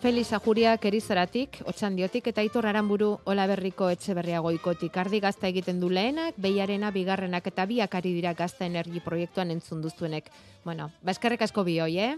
[0.05, 4.99] Felix Ajuriak erizaratik, otxandiotik eta Aitor Aramburu Olaberriko etxeberria goikotik.
[5.01, 9.81] Ardi gazta egiten du lehenak, behiarena, bigarrenak eta biak ari dira gazta energi proiektuan entzun
[9.81, 10.29] duztuenek.
[10.69, 12.13] Bueno, baskarrek asko bi hoi, eh?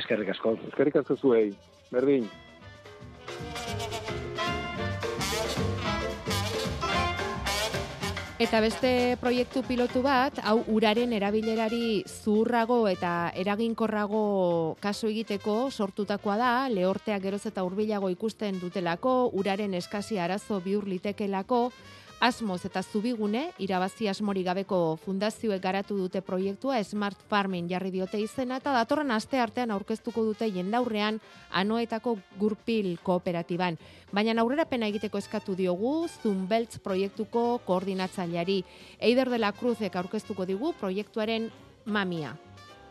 [0.00, 0.56] Eskerrik asko.
[0.70, 1.50] Eskerrik asko zuei,
[1.92, 2.24] berdin.
[8.38, 14.20] Eta beste proiektu pilotu bat, hau uraren erabilerari zuhurrago eta eraginkorrago
[14.78, 21.72] kasu egiteko sortutakoa da, lehorteak geroz eta hurbilago ikusten dutelako, uraren eskasi arazo bihur litekelako,
[22.20, 28.56] Asmoz eta Zubigune, irabazi asmori gabeko fundazioek garatu dute proiektua Smart Farming jarri diote izena
[28.58, 31.20] eta datorren aste artean aurkeztuko dute jendaurrean
[31.60, 33.78] anoetako gurpil kooperatiban.
[34.10, 38.64] Baina aurrerapena egiteko eskatu diogu Zumbeltz proiektuko koordinatzaileari.
[38.98, 41.52] Eider de la Cruzek aurkeztuko digu proiektuaren
[41.84, 42.34] mamia.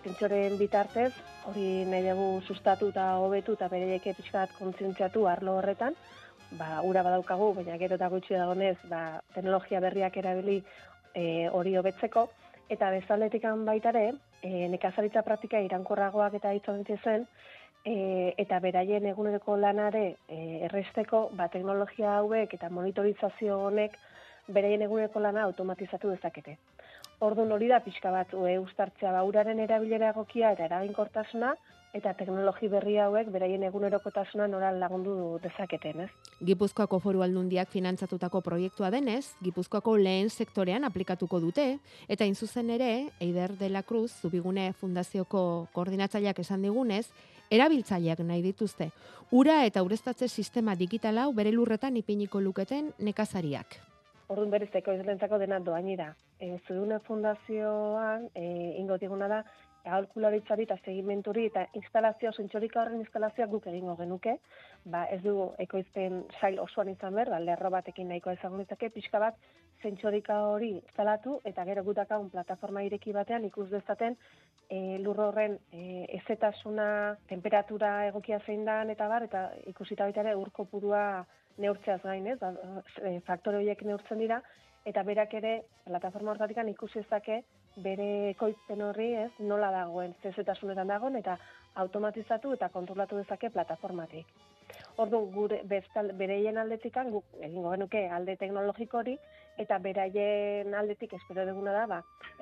[0.06, 1.12] Zentsoren bitartez,
[1.50, 6.00] hori nahi dugu sustatu eta hobetu eta bereieke pixkat kontzientziatu arlo horretan,
[6.51, 10.62] ba, ura badaukagu, baina gero eta gutxi dagonez, ba, teknologia berriak erabili
[11.13, 12.27] e, hori hobetzeko,
[12.69, 17.27] eta bezaletik baitare, e, nekazaritza praktika irankorragoak eta izan zen,
[17.86, 23.97] e, eta beraien eguneroko lanare e, erresteko, ba, teknologia hauek eta monitorizazio honek
[24.47, 26.57] beraien eguneroko lana automatizatu dezakete.
[27.19, 31.55] Orduan hori da pixka bat e, ustartzea ba, uraren erabilera egokia eta eraginkortasuna,
[31.95, 36.10] eta teknologi berri hauek beraien egunerokotasuna nora lagundu dezaketen, ez?
[36.45, 41.67] Gipuzkoako Foru Aldundiak finantzatutako proiektua denez, Gipuzkoako lehen sektorean aplikatuko dute
[42.08, 47.08] eta in zuzen ere Eider de la Cruz Zubigune Fundazioko koordinatzaileak esan digunez,
[47.50, 48.91] erabiltzaileak nahi dituzte.
[49.32, 53.80] Ura eta ureztatze sistema digital hau bere lurretan ipiniko luketen nekazariak.
[54.28, 56.10] Orduan berezeko izlentzako dena doainira.
[56.39, 58.43] E, Zudune Fundazioan e,
[58.82, 59.38] ingotiguna da
[59.88, 64.38] aholkularitzari eta segimenturi eta instalazio, zentsorika horren instalazioak guk egingo genuke,
[64.86, 69.21] ba ez dugu ekoizpen sail osoan izan behar, ba, lerro batekin nahiko ezagun ditzake, pixka
[69.23, 69.39] bat
[69.82, 74.15] zentsorika hori instalatu eta gero gutakaun plataforma ireki batean ikus dezaten
[74.69, 80.36] e, lurro horren e, ezetasuna, temperatura egokia zein dan eta bar, eta ikusita baita ere
[80.36, 81.26] urko purua
[81.58, 82.54] neurtzeaz gain, ez, ba,
[83.02, 84.41] e, faktore horiek neurtzen dira,
[84.88, 85.54] eta berak ere
[85.86, 87.41] plataforma hortatik ikusi ezake
[87.84, 91.38] bere ekoizpen horri, ez, nola dagoen, zezetasunetan dagoen eta
[91.78, 94.38] automatizatu eta kontrolatu dezake plataformatik.
[94.98, 99.13] Orduan, gure bestal, bereien aldetikan, guk egingo genuke alde teknologiko hori,
[99.62, 102.00] eta beraien aldetik espero duguna da, ba,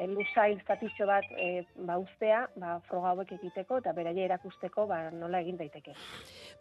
[0.08, 5.44] lusail statitxo bat e, ba, ustea, ba, froga hauek egiteko, eta beraie erakusteko ba, nola
[5.44, 5.98] egin daiteke.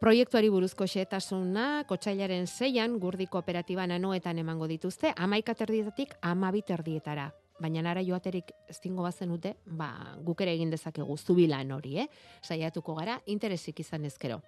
[0.02, 7.30] Proiektuari buruzko xetasuna, kotxailaren zeian, gurdi kooperatiban anoetan emango dituzte, amaika terdietatik amabit erdietara.
[7.64, 9.88] Baina nara joaterik estingo bazen dute, ba,
[10.20, 12.08] guk ere egin dezakegu zubilan hori, eh?
[12.44, 14.42] Saiatuko gara, interesik izan ezkero.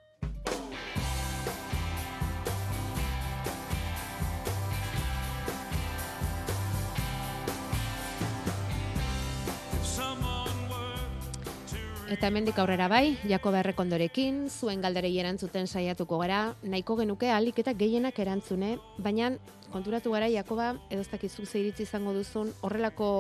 [12.17, 17.75] Eta hemendik aurrera bai, Jakoba Errekondorekin, zuen galderei erantzuten saiatuko gara, nahiko genuke alik eta
[17.77, 19.35] gehienak erantzune, baina
[19.69, 23.11] konturatu gara Jakoba, edo ez dakizu iritzi izango duzun, horrelako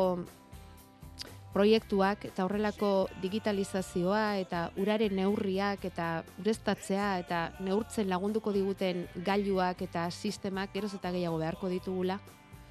[1.52, 10.08] proiektuak eta horrelako digitalizazioa eta uraren neurriak eta ureztatzea eta neurtzen lagunduko diguten gailuak eta
[10.10, 12.16] sistemak geroz eta gehiago beharko ditugula.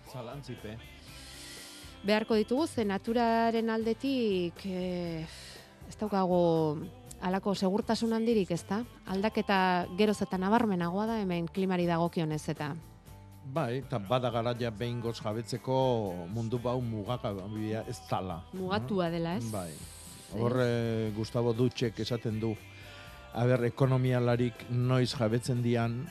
[0.10, 0.80] Zalantzipe.
[2.02, 4.66] Beharko ditugu, ze naturaren aldetik...
[4.66, 5.45] Eh,
[5.88, 6.78] ez daukago
[7.22, 8.84] alako segurtasun handirik, ez da?
[9.10, 9.58] Aldaketa
[9.98, 12.74] geroz eta nabarmenagoa da hemen klimari dagokionez eta.
[13.46, 15.76] Bai, eta bada garaia behin goz jabetzeko
[16.34, 17.34] mundu bau mugaka
[17.88, 18.44] ez tala.
[18.54, 19.52] Mugatua dela, ez?
[19.52, 19.72] Bai.
[20.42, 22.56] Horre Gustavo Dutxek esaten du,
[23.34, 26.06] haber, ekonomialarik noiz jabetzen dian,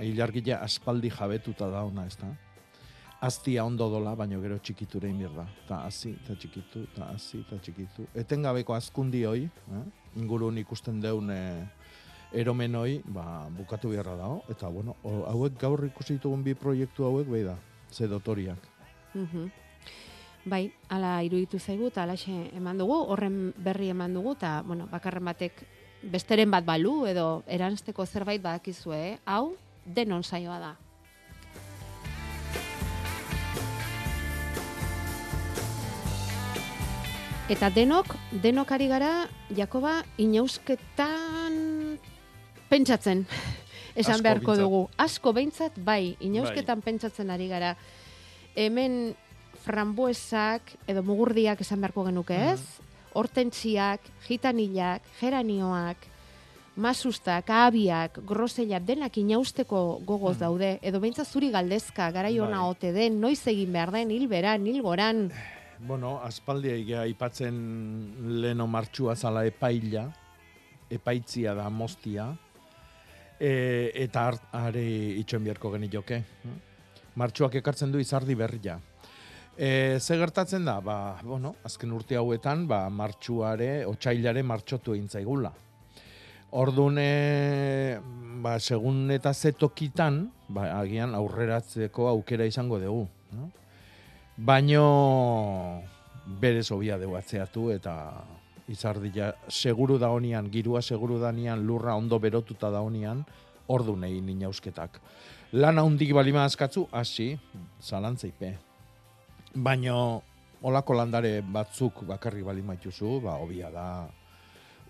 [0.00, 2.30] ilargila aspaldi jabetuta dauna, ez da?
[3.20, 5.46] Aztia ondo dola, baino gero txikiture inbirda.
[5.68, 8.06] Ta hazi, eta txikitu, eta hazi, eta txikitu.
[8.14, 9.84] Etengabeko azkundi hoi, eh?
[10.20, 11.66] ingurun ikusten deun eh,
[12.36, 14.40] eromen hoi, ba, bukatu beharra dago.
[14.52, 17.56] Eta, bueno, hauek gaur ikusi ditugun bi proiektu hauek, bai da,
[17.90, 18.68] ze dotoriak.
[19.14, 19.54] Mm
[20.46, 25.26] Bai, ala iruditu zaigu, eta alaxe eman dugu, horren berri eman dugu, eta, bueno, bakarren
[25.26, 25.64] batek
[26.06, 29.16] besteren bat balu, edo eranzteko zerbait badakizue, eh?
[29.26, 30.70] hau, denon saioa da.
[37.46, 38.08] Eta denok,
[38.42, 41.54] denok ari gara, Jakoba, inausketan
[42.66, 43.22] pentsatzen,
[44.02, 44.80] esan beharko dugu.
[44.98, 46.86] Asko behintzat, bai, inausketan bai.
[46.88, 47.76] pentsatzen ari gara.
[48.58, 49.14] Hemen
[49.62, 52.58] frambuesak edo mugurdiak esan beharko genuke ez?
[52.58, 52.98] Mm.
[53.14, 56.02] Hortentziak, gitanilak, geranioak,
[56.74, 60.42] masustak, abiak, groseiak, denak inausteko gogoz mm.
[60.42, 60.72] daude.
[60.82, 62.58] Edo behintzat zuri galdezka, gara bai.
[62.66, 65.28] ote den, noiz egin behar den, hilberan, hilgoran
[65.80, 67.56] bueno, aspaldi egia aipatzen
[68.40, 70.06] leno martxua zala epaila,
[70.90, 72.30] epaitzia da mostia,
[73.38, 74.84] e, eta are
[75.20, 76.22] itxoen biharko geni joke.
[77.16, 78.78] Martxuak ekartzen du izardi berria.
[79.56, 85.52] E, ze gertatzen da, ba, bueno, azken urte hauetan, ba, martxuare, otxailare martxotu egin zaigula.
[86.56, 88.00] Ordune,
[88.44, 93.06] ba, segun eta zetokitan, ba, agian aurreratzeko aukera izango dugu.
[93.36, 93.48] No?
[94.36, 95.82] Baino
[96.26, 97.94] berez obia dugu atzeatu eta
[98.68, 103.24] izardia seguru da honian, girua seguru da lurra ondo berotuta da honian,
[103.68, 105.00] ordu nahi ninausketak.
[105.52, 107.38] Lan handik balima askatzu, hasi,
[107.80, 108.58] zalantzeipe.
[109.54, 110.22] Baino,
[110.62, 114.06] olako landare batzuk bakarri balima ituzu, ba, obia da,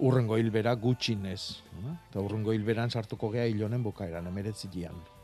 [0.00, 1.62] urrengo hilbera gutxinez.
[2.10, 5.15] Eta urrengo hilberan sartuko gea hilonen bukaeran, emeretzilean.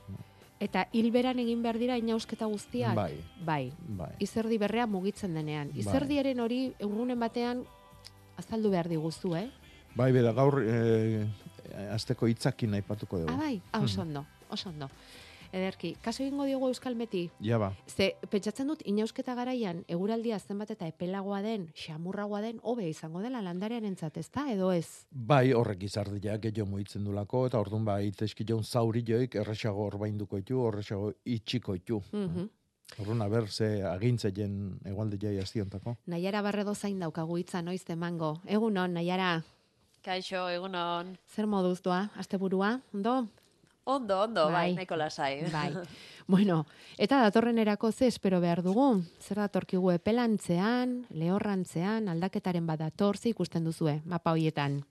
[0.62, 2.94] Eta hilberan egin behar dira inausketa guztiak?
[2.94, 3.16] Bai.
[3.42, 3.72] Bai.
[3.98, 4.12] bai.
[4.22, 5.72] Izerdi berrea mugitzen denean.
[5.72, 5.82] Bai.
[5.82, 7.64] Izerdiaren hori egunen batean
[8.38, 9.48] azaldu behar diguzu, eh?
[9.98, 11.26] Bai, beda, gaur e,
[11.92, 13.34] azteko hitzakin aipatuko dugu.
[13.34, 14.88] Ah, bai, ah, oso ondo, oso ondo.
[15.52, 17.26] Ederki, kaso egingo diogu Euskal Meti?
[17.44, 17.74] Ja, ba.
[17.86, 23.42] Ze, pentsatzen dut, inausketa garaian, eguraldia zenbat eta epelagoa den, xamurragoa den, hobe izango dela
[23.44, 25.04] landarean entzat, ez da, edo ez?
[25.12, 30.40] Bai, horrek izardia gehiago muitzen dulako, eta orduan bai, teski jaun zauri joik, erresago orbainduko
[30.40, 32.00] itu, erresago itxiko itu.
[32.12, 32.48] Mm -hmm.
[33.00, 35.96] Orduan, aber, ze agintzeien egualde jai aziontako.
[36.06, 38.40] Naiara barredo zain daukagu itza noiz emango.
[38.46, 39.42] Egunon, Naiara.
[40.02, 41.16] Kaixo, egunon.
[41.28, 43.28] Zer moduz doa, asteburua, ondo?
[43.84, 45.50] Ondo, ondo, bai, bai nahiko lasai.
[45.50, 45.72] Bai.
[46.34, 46.66] bueno,
[46.98, 49.02] eta datorren erako ze espero behar dugu?
[49.18, 54.84] Zer datorkigu epelantzean, lehorrantzean, aldaketaren badator, ze ikusten duzue, mapa hoietan?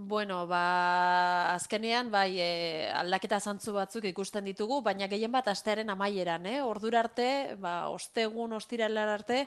[0.00, 6.44] Bueno, ba, azkenean, bai, e, aldaketa zantzu batzuk ikusten ditugu, baina gehien bat astearen amaieran,
[6.46, 6.60] eh?
[6.62, 9.40] Ordura arte, ba, ostegun, ostiralar arte,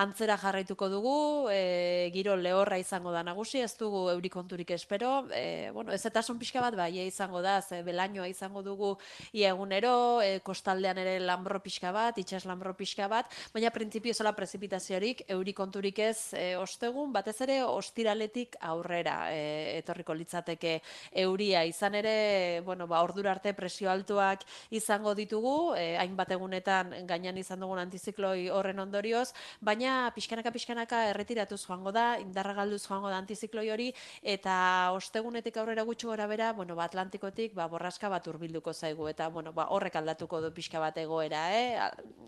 [0.00, 1.12] antzera jarraituko dugu,
[1.52, 6.62] e, giro lehorra izango da nagusi, ez dugu eurikonturik espero, e, bueno, ez eta pixka
[6.64, 8.96] bat, bai, izango da, ze belainoa izango dugu
[9.34, 15.26] egunero, e, kostaldean ere lambro pixka bat, itxas lambro pixka bat, baina printzipio zola prezipitaziorik,
[15.28, 20.80] eurikonturik ez e, ostegun, batez ere, ostiraletik aurrera, e, etorriko litzateke
[21.12, 21.64] euria.
[21.64, 27.60] Izan ere, bueno, ba ordura arte presio altuak izango ditugu, eh, hainbat egunetan gainan izan
[27.60, 33.70] dugun antizikloi horren ondorioz, baina pixkanaka pixkanaka erretiratuz joango da, indarra galduz joango da antizikloi
[33.70, 39.08] hori eta ostegunetik aurrera gutxi gora bera, bueno, ba Atlantikotik ba borraska bat hurbilduko zaigu.
[39.08, 41.78] Eta bueno, ba horrek aldatuko du pixka bat egoera, eh?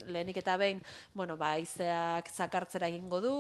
[0.07, 0.83] Lehenik eta behin,
[1.15, 3.35] bueno, ba izeak zakartzera egingo du,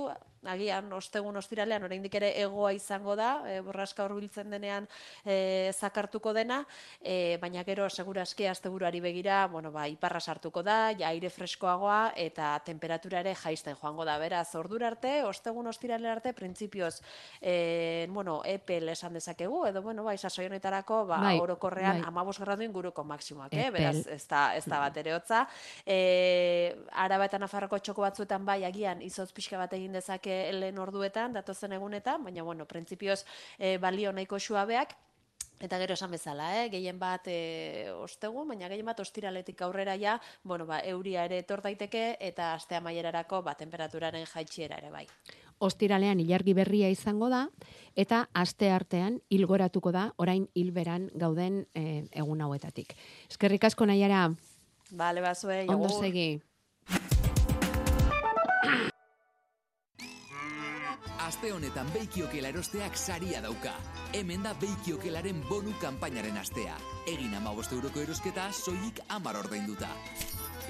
[0.48, 4.86] agian ostegun ostiralean oraindik ere egoa izango da, e, borraska hurbiltzen denean
[5.24, 6.60] e, zakartuko dena,
[7.00, 12.52] e, baina gero segurazki asteburuari begira, bueno, ba, iparra sartuko da, ja aire freskoagoa eta
[12.66, 14.18] temperatura ere jaisten joango da.
[14.20, 17.00] Beraz, ordura arte, ostegun ostirale arte printzipioz
[17.40, 22.10] e, bueno, epel esan dezakegu edo bueno, bai sasoi honetarako ba bai, orokorrean bai.
[22.10, 23.70] 15 gradu inguruko maksimoak, eh?
[23.72, 25.46] Beraz, ez da ez da bat ere hotza.
[25.86, 31.32] Eh, Araba eta Nafarroko txoko batzuetan bai agian izotz pixka bat egin dezake lehen orduetan,
[31.36, 33.22] datozen egunetan, baina, bueno, printzipioz
[33.58, 34.96] e, balio nahiko suabeak,
[35.60, 36.68] Eta gero esan bezala, eh?
[36.72, 41.60] gehien bat e, ostegu, baina gehien bat ostiraletik aurrera ja, bueno, ba, euria ere etor
[41.60, 45.04] daiteke eta astea maierarako ba, temperaturaren jaitxiera ere bai.
[45.60, 47.42] Ostiralean ilargi berria izango da
[47.92, 52.96] eta aste artean ilgoratuko da orain hilberan gauden e, egun hauetatik.
[53.28, 54.30] Eskerrik asko nahiara.
[54.90, 56.30] Bale, bazue, Ondo segi.
[61.20, 63.74] Aste honetan Beikiokel erosteak saria dauka.
[64.16, 66.78] Hemen da Beikiokelaren bonu kanpainaren astea.
[67.06, 69.88] Egin ama euroko erosketa soilik amar ordainduta.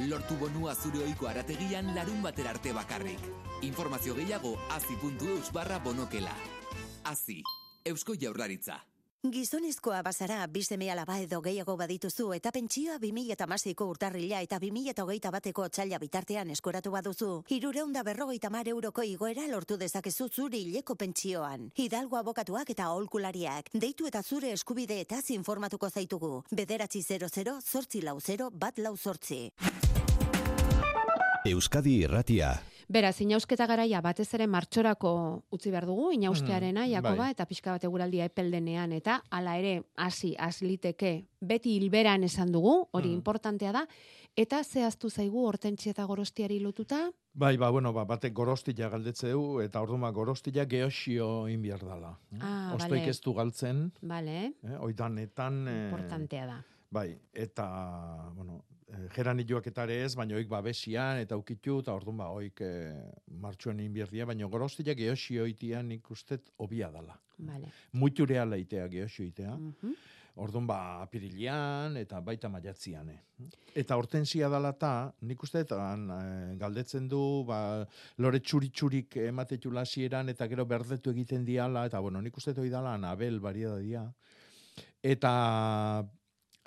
[0.09, 3.21] Lortu bonua zure oiko arategian larun batera arte bakarrik.
[3.63, 6.35] Informazio gehiago azi.eus barra bonokela.
[7.05, 7.43] Azi,
[7.85, 8.90] Eusko Jaurlaritza.
[9.21, 15.99] Gizonezkoa bazara, bizeme alaba edo gehiago badituzu eta pentsioa 2008ko urtarrila eta 2008 bateko txaila
[16.01, 17.29] bitartean eskoratu baduzu.
[17.53, 21.69] Hirureunda berrogeita mar euroko igoera lortu dezakezu zuri hileko pentsioan.
[21.77, 23.69] Hidalgo abokatuak eta aholkulariak.
[23.75, 26.43] Deitu eta zure eskubide eta informatuko zaitugu.
[26.51, 29.51] Bederatzi 00 zortzi lau 0 bat lau zortzi.
[31.45, 32.55] Euskadi Irratia.
[32.91, 35.11] Beraz, inausketa garaia batez ere martxorako
[35.55, 37.35] utzi behar dugu, inaustearena, mm, Jakoba, bai.
[37.37, 43.13] eta pixka bat eguraldia epeldenean, eta hala ere, hasi asliteke, beti hilberan esan dugu, hori
[43.13, 43.21] mm.
[43.21, 43.85] importantea da,
[44.35, 47.05] eta zehaztu zaigu hortentsi eta gorostiari lotuta?
[47.33, 52.17] Bai, ba, bueno, ba, batek gorostia galdetze du, eta orduma gorostia geosio inbiar dala.
[52.41, 53.93] Ah, Ostoik ez du galtzen.
[54.03, 54.51] Vale.
[54.67, 55.63] Eh, oitanetan...
[55.69, 56.59] Eh, importantea da.
[56.91, 57.71] Bai, eta,
[58.35, 58.65] bueno,
[59.15, 62.71] jeran etare ez, baina oik babesian, eta ukitu, eta orduan ba, oik e,
[63.41, 67.19] martxuen inbierdia, baina gorostilak geosio oitia nik ustet obia dala.
[67.39, 67.71] Vale.
[67.93, 69.57] Muitu reala itea geosio itea.
[69.57, 69.95] Mm
[70.41, 73.09] Orduan ba, apirilian eta baita maiatzian.
[73.11, 73.49] Eh.
[73.83, 76.21] Eta hortensia dala eta, nik uste, e,
[76.57, 77.85] galdetzen du, ba,
[78.17, 82.95] lore txuri-txurik ematetu lasieran, eta gero berdetu egiten diala, eta bueno, nik uste doi dala,
[82.95, 84.07] anabel, baria da dia
[85.03, 86.07] Eta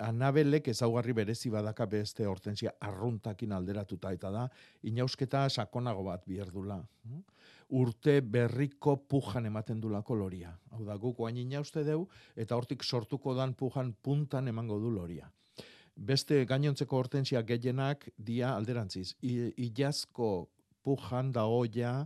[0.04, 4.48] anabelek ezaugarri berezi badaka beste hortensia arruntakin alderatuta eta da,
[4.90, 6.78] inausketa sakonago bat bierdula.
[7.74, 10.52] Urte berriko pujan ematen dulako loria.
[10.72, 12.04] Hau da, guk oain inauste deu,
[12.36, 15.30] eta hortik sortuko dan pujan puntan emango du loria.
[15.94, 19.14] Beste gainontzeko hortensia gehienak dia alderantziz.
[19.22, 20.48] I, ilazko
[20.82, 22.04] pujan da oia,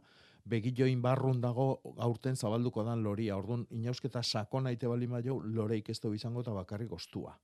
[0.49, 3.36] begilloin barrun dago aurten zabalduko dan loria.
[3.36, 7.34] Orduan, inausketa sakona ite bali maio, loreik ez du izango eta bakarrik ostua.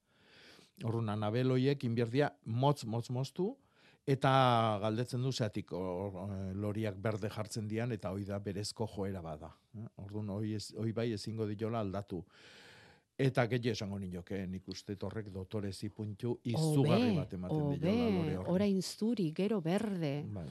[0.82, 3.52] Orduan, anabel hoiek inbierdia motz, motz, moztu,
[4.06, 4.30] eta
[4.82, 6.18] galdetzen du zeatik or,
[6.60, 9.52] loriak berde jartzen dian, eta hoi da berezko joera bada.
[9.78, 9.86] Eh?
[10.02, 12.24] Orduan, hoi, ez, hoi bai ezingo diola aldatu.
[13.14, 18.50] Eta gehi esango nioke, nik uste torrek dotorezi puntu izugarri bat ematen diola lore horri.
[18.56, 20.16] orain zuri, gero berde.
[20.34, 20.48] Bai.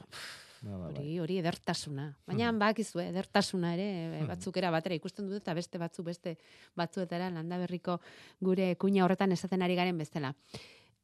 [0.64, 1.02] Ba, ba, bai.
[1.02, 2.06] Hori, hori edertasuna.
[2.24, 2.60] Baina mm.
[2.62, 3.88] bakizu, edertasuna ere,
[4.20, 6.36] eh, batzuk era batera ikusten dut eta beste batzu beste
[6.78, 7.98] batzuetara landa berriko
[8.40, 10.32] gure kuña horretan esaten ari garen bestela.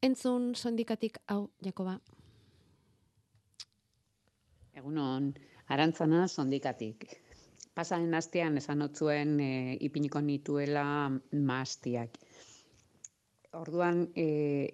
[0.01, 1.99] Entzun sondikatik hau, Jakoba.
[4.73, 5.29] Egunon,
[5.69, 7.05] arantzana sondikatik.
[7.77, 9.51] Pasaren astean esan otzuen e,
[9.85, 10.85] ipiniko nituela
[11.31, 12.17] maastiak.
[13.59, 14.25] Orduan e,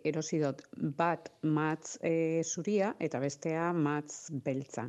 [0.05, 0.61] erosi dut
[0.97, 4.85] bat matz e, zuria eta bestea matz beltza.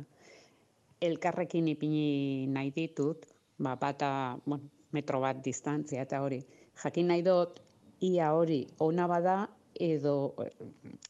[1.01, 3.25] Elkarrekin ipini nahi ditut,
[3.57, 4.11] ba, bata
[4.45, 6.43] bueno, metro bat distantzia eta hori.
[6.83, 7.59] Jakin nahi dut
[8.05, 9.39] ia hori ona bada
[9.73, 10.35] edo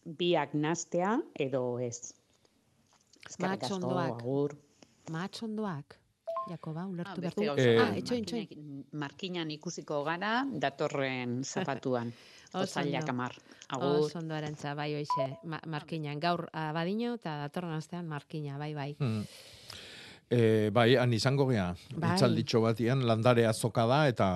[0.06, 2.14] biak nastea edo ez.
[3.28, 4.22] Eskerrik asko, Matxondoak.
[4.22, 4.56] agur.
[5.12, 6.00] Matxondoak.
[6.50, 8.86] Jakoba, ulertu Ah, behar Eh, ah, etxoin, etxoin.
[8.94, 12.14] Markinan ikusiko gara datorren zapatuan.
[12.54, 13.36] Otzailak amar.
[13.70, 14.06] Agur.
[14.08, 16.20] Oso ondo arantza, bai hoixe, ma, markinan.
[16.20, 18.96] Gaur abadino eta datorren astean markina, bai, bai.
[19.00, 19.24] Hmm.
[20.30, 21.72] E, bai, han izango gea.
[21.98, 22.12] Bai.
[22.14, 24.28] Itzalditxo batian, landare azoka da, eta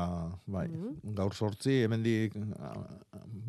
[0.47, 1.13] bai, Mhm.
[1.13, 2.73] gaur sortzi, hemendik ah,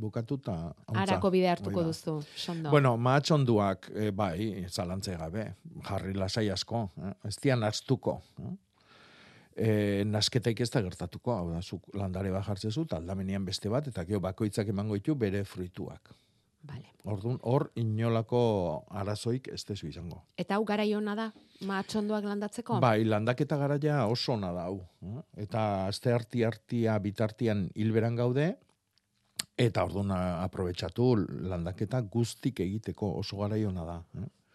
[0.01, 0.75] bukatu eta.
[0.95, 1.87] Arako bide hartuko da.
[1.87, 2.71] duzu, sondo.
[2.71, 5.55] Bueno, mahatxonduak, e, bai, zalantze gabe,
[5.89, 7.15] jarri lasai asko, eh?
[7.25, 8.21] ez dian astuko.
[8.39, 8.53] Eh?
[9.57, 14.03] E, nasketak ez da gertatuko, hau da, zuk landare bat jartzezu, aldamenean beste bat, eta
[14.05, 16.11] gero bakoitzak emango ditu bere fruituak.
[16.65, 16.91] Vale.
[17.05, 18.41] Orduan, hor inolako
[18.91, 20.23] arazoik ez dezu izango.
[20.41, 21.27] Eta hau garai ona da,
[21.69, 22.81] matxondoak landatzeko?
[22.81, 24.81] Bai, landaketa garaia oso ona da hau.
[25.03, 25.23] eh?
[25.45, 28.55] Eta aste harti hartia bitartian hilberan gaude,
[29.59, 31.13] eta orduan a- aprobetxatu
[31.53, 33.99] landaketa guztik egiteko oso garai ona da.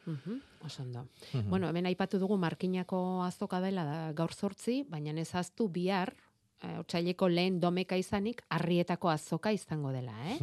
[0.09, 0.29] Eh?
[0.29, 1.07] Mhm, oso ondo.
[1.33, 1.49] Mhm.
[1.49, 6.13] Bueno, hemen aipatu dugu markinako azoka dela da gaur sortzi, baina ez aztu bihar,
[6.61, 10.37] eh, otsaileko lehen domeka izanik, arrietako azoka izango dela, eh?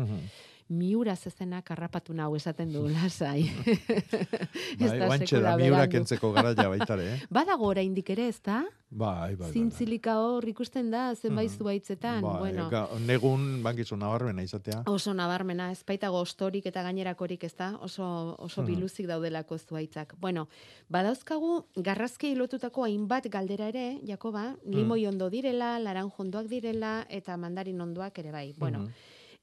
[0.69, 3.45] Miura zezenak harrapatu nau esaten du lasai.
[4.81, 7.21] Ez Bai, da sekula da, miura kentzeko garaia baitare, eh?
[7.31, 8.64] Badago oraindik ere, ez da?
[8.91, 9.51] Bai, bai, bai.
[9.53, 11.59] Zintzilika hor ikusten da, zenbait Mhm.
[11.59, 12.69] zuaitzetan, Bai, bueno.
[12.71, 14.83] ga- negun bankizu nabarmena izatea.
[14.87, 17.73] Oso nabarmena, ez baitago ostorik eta gainerakorik, ez da?
[17.83, 18.67] Oso, oso Mhm.
[18.71, 20.14] biluzik daudelako zuaitzak.
[20.21, 20.49] Bueno,
[20.89, 27.81] badauzkagu garrazkei lotutako hainbat galdera ere, Jakoba, limoi ondo direla, laranjo ondoak direla, eta mandarin
[27.81, 28.55] ondoak ere bai.
[28.59, 28.93] Bueno, Mhm.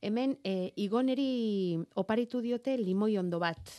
[0.04, 3.72] Hemen e, igoneri oparitu diote limoi ondo bat.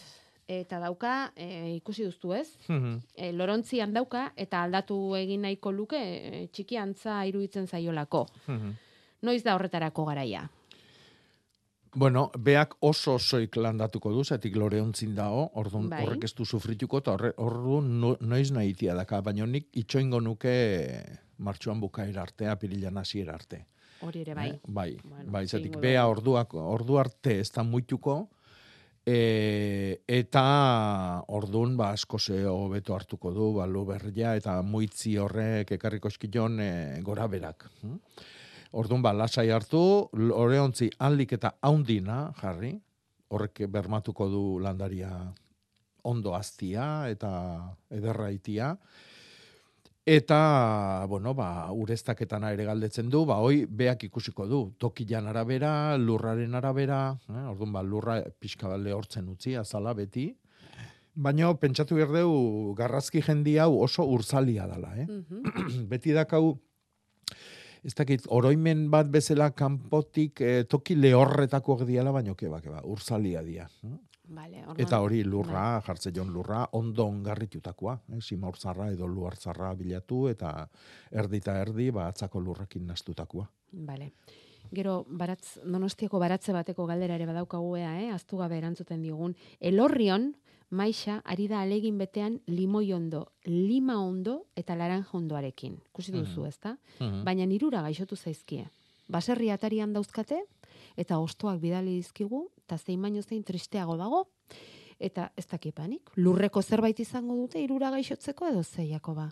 [0.48, 2.98] Eta dauka, e, ikusi duztu ez, Mhm.
[3.16, 8.26] e, lorontzian dauka, eta aldatu egin nahiko luke, e, txiki antza iruditzen zaiolako.
[8.48, 8.74] Mhm.
[9.22, 10.42] Noiz da horretarako garaia?
[11.96, 16.02] Bueno, beak oso osoik landatuko du, zetik loreontzin dao, orduan Bai.
[16.04, 20.54] horrek ez du sufrituko, eta horre, orduan no, noiz nahitia daka, baina nik itxoingo nuke
[21.38, 23.66] martxuan bukaera arte, apirilan hasiera arte.
[24.02, 24.48] Hori ere bai.
[24.50, 28.28] Eh, bai, Bueno, bai, zetik bea orduak, ordu arte ez da muituko,
[29.06, 30.44] e, eta
[31.28, 37.00] ordun ba asko ze hobeto hartuko du, balu berria, eta muitzi horrek ekarriko eskion e,
[37.02, 37.68] gora berak.
[37.82, 37.98] hm?
[38.74, 42.74] Orduan ba, lasai hartu, oreontzi aldik eta haundina jarri,
[43.28, 45.10] horrek bermatuko du landaria
[46.02, 47.30] ondo aztia eta
[47.90, 48.74] ederra itia.
[50.04, 56.52] Eta, bueno, ba, ureztaketana ere galdetzen du, ba, hoi beak ikusiko du, tokilan arabera, lurraren
[56.58, 56.98] arabera,
[57.32, 57.44] eh?
[57.48, 60.26] orduan, ba, lurra pixka bat lehortzen utzi, azala beti,
[61.16, 65.06] baina pentsatu berdeu garrazki jendi hau oso urzalia dela, eh?
[65.08, 65.86] Mhm.
[65.94, 66.58] beti dakau,
[67.80, 73.70] ez dakit, oroimen bat bezala kanpotik eh, toki lehorretako diala, baino keba, keba, urzalia dia.
[73.88, 73.96] eh?
[74.28, 77.98] Vale, Eta hori lurra, jartze jon lurra, ondo ongarritutakoa.
[78.14, 78.20] Eh?
[78.24, 80.68] Simaurzarra edo luartzarra bilatu eta
[81.12, 83.44] erdi eta erdi ba, atzako lurrekin nastutakoa.
[83.72, 84.12] Vale.
[84.72, 88.08] Gero, baratz, donostiako baratze bateko galdera ere badaukagu ea, eh?
[88.14, 89.36] aztu gabe erantzuten digun.
[89.60, 90.30] Elorrion,
[90.70, 95.76] maixa, ari da alegin betean limoi ondo, lima ondo eta laranja ondoarekin.
[95.92, 96.48] Kusi duzu, Mhm.
[96.48, 96.78] ezta?
[96.98, 97.24] Mhm.
[97.24, 98.70] Baina nirura gaixotu zaizkie.
[99.06, 100.38] baserri atarian dauzkate,
[100.96, 104.24] eta ostoak bidali dizkigu, eta zein baino zein tristeago dago,
[104.98, 109.28] eta ez dakipanik, lurreko zerbait izango dute irura gaixotzeko edo zeiako ba.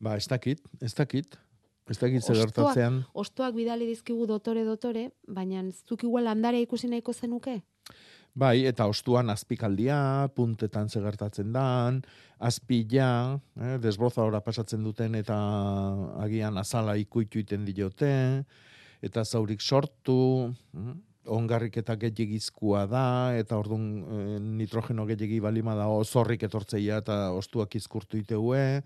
[0.00, 1.38] Ba, ez dakit, ez dakit.
[1.84, 3.02] Ez dakit zer gertatzean.
[3.12, 7.58] Ostoak bidali dizkigu dotore dotore, baina zuk igual landare ikusi nahiko zenuke?
[8.34, 12.00] Bai, eta ostuan azpikaldia, puntetan zegertatzen dan,
[12.42, 15.36] azpila, eh, desbroza pasatzen duten eta
[16.18, 18.44] agian azala ikuitu iten diote,
[19.04, 20.94] eta zaurik sortu, mm,
[21.34, 27.76] ongarrik eta gehiagizkua da, eta orduan eh, nitrogeno gehiagi balima da, zorrik etortzeia eta ostuak
[27.76, 28.82] izkurtu iteue,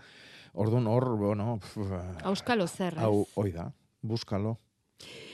[0.55, 1.59] orduan hor, bueno...
[2.27, 3.71] Auskalo zer, Hau, oi da,
[4.03, 4.57] buskalo.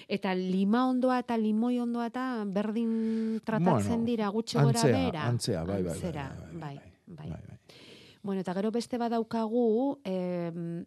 [0.09, 5.23] Eta lima ondoa eta limoi ondoa eta berdin tratatzen Bueno, dira gutxi gora antzea, bera.
[5.31, 6.75] antzea, bai, bai, bai, Antzera, bai,
[7.07, 7.59] bai, bai.
[8.25, 10.85] Bueno, eta gero beste badaukagu, em,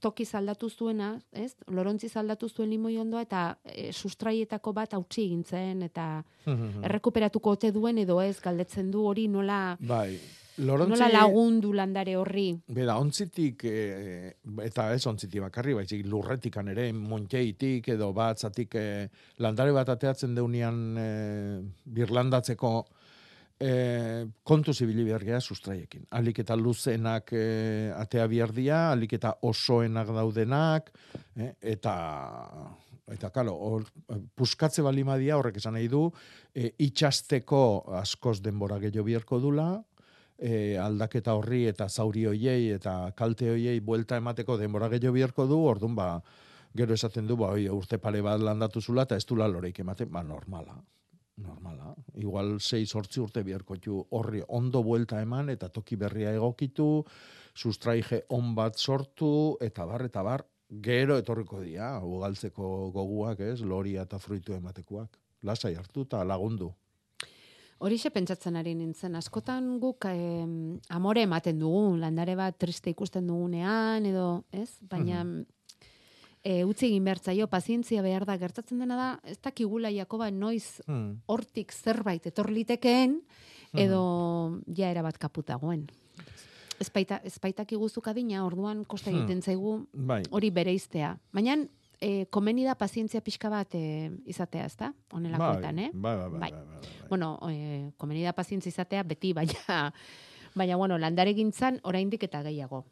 [0.00, 1.54] toki zaldatu zuena, ez?
[1.72, 6.08] Lorontzi zaldatu zuen limoi ondoa eta e, sustraietako bat hautsi egin zen eta
[6.46, 10.18] errekuperatuko ote duen edo ez galdetzen du hori nola Bai,
[10.58, 10.98] Lorontzi...
[10.98, 12.48] nola lagundu landare horri.
[12.74, 14.34] Bera, ontzitik, e,
[14.64, 18.86] eta ez ontzitik bakarri, baizik lurretikan ere, monteitik edo batzatik e,
[19.44, 21.10] landare bat ateatzen deunian e,
[21.98, 22.72] birlandatzeko
[23.60, 26.06] e, kontu zibili behar geha sustraiekin.
[26.14, 30.92] Alik eta luzenak e, atea behar dia, alik eta osoenak daudenak,
[31.36, 31.96] e, eta
[33.08, 33.86] eta kalo, hor,
[34.36, 36.10] puskatze balimadia horrek esan nahi du,
[36.52, 37.60] e, itxasteko
[37.96, 39.70] askoz denbora gehiago biharko dula,
[40.36, 45.62] e, aldaketa horri eta zauri hoiei eta kalte hoiei buelta emateko denbora gehiago biharko du,
[45.70, 46.10] orduan ba,
[46.76, 50.12] gero esaten du, ba, oi, urte pare bat landatu zula eta ez du loreik ematen,
[50.12, 50.76] ba, normala.
[51.38, 51.94] Normala.
[52.18, 53.76] Igual 6-8 urte biharko
[54.10, 57.04] horri ondo buelta eman eta toki berria egokitu,
[57.54, 64.02] sustraige on bat sortu, eta bar, eta bar, gero etorriko dira, ugaltzeko goguak, ez, loria
[64.02, 65.16] eta fruitu ematekoak.
[65.42, 66.72] Lasai hartu eta lagundu.
[67.78, 70.46] Horixe pentsatzen ari nintzen, askotan guk eh,
[70.90, 74.72] amore ematen dugu, landare bat triste ikusten dugunean, edo, ez?
[74.90, 75.22] Baina,
[76.48, 80.80] e, utzi egin behar zaio, pazientzia behar da, gertatzen dena da, ez dakigula Jakoba noiz
[80.86, 81.18] Hmm.
[81.26, 83.20] hortik zerbait etorlitekeen,
[83.76, 85.88] edo ja era bat kaputagoen.
[86.80, 87.38] Ez baita, ez
[88.06, 89.18] adina, orduan kosta Hmm.
[89.18, 90.22] egiten zaigu Bai.
[90.30, 91.18] hori bereiztea.
[91.32, 91.56] Baina,
[92.00, 94.94] e, komeni da pazientzia pixka bat e, izatea, ezta?
[95.12, 95.90] Honelakoetan, eh?
[95.92, 97.08] Bai, bai, bai, bai, bai, bai.
[97.08, 99.92] Bueno, e, komeni da pazientzia izatea beti, baina,
[100.54, 102.86] baina bueno, landaregintzan oraindik eta gehiago.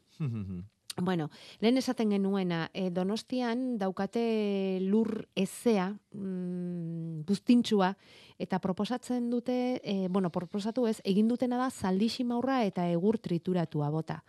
[1.03, 1.31] Bueno,
[1.61, 7.91] lehen esaten genuena, e, Donostian daukate lur ezea, mm, buztintxua,
[8.39, 13.91] eta proposatzen dute, e, bueno, proposatu ez, egin dutena da zaldixi maurra eta egur trituratua
[13.91, 14.23] bota.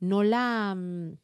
[0.00, 1.18] Nola, mm,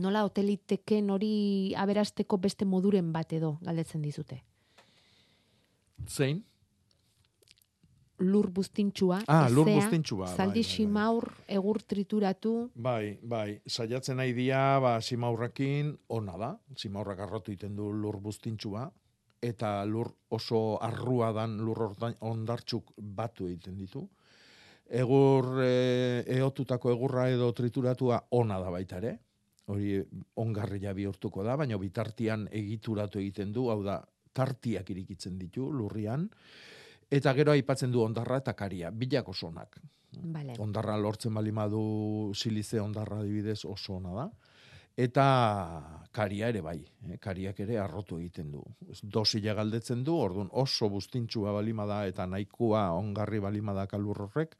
[0.00, 4.42] nola hoteliteken hori aberasteko beste moduren bat edo, galdetzen dizute.
[6.08, 6.47] Zein?
[8.18, 14.32] Lur buztintxua, Ah, lur ezea, buztintxua, bai, zaldixi maur, egur trituratu, Bai, bai, saiatzen nahi
[14.34, 18.90] dia, ba, simaurrakin ona da, simaurrak arrotu iten du lur buztintxua,
[19.40, 24.08] eta lur oso arrua dan lur ondartxuk batu egiten ditu.
[24.88, 29.18] Egur, e, eotutako egurra edo trituratua ona da baita ere,
[29.68, 29.98] hori
[30.40, 34.00] ongarria bihurtuko da, baina bitartian egituratu egiten du, hau da,
[34.32, 36.28] tartiak irikitzen ditu lurrian,
[37.10, 39.80] eta gero aipatzen du ondarra eta karia, bilak oso onak.
[40.18, 40.54] Vale.
[40.60, 44.28] Ondarra lortzen balimadu silize ondarra adibidez oso ona da.
[44.98, 45.24] Eta
[46.10, 47.18] karia ere bai, eh?
[47.22, 48.64] kariak ere arrotu egiten du.
[49.02, 54.56] Dosila galdetzen du, orduan oso bustintxua balimada eta nahikoa ongarri balimada kalur horrek,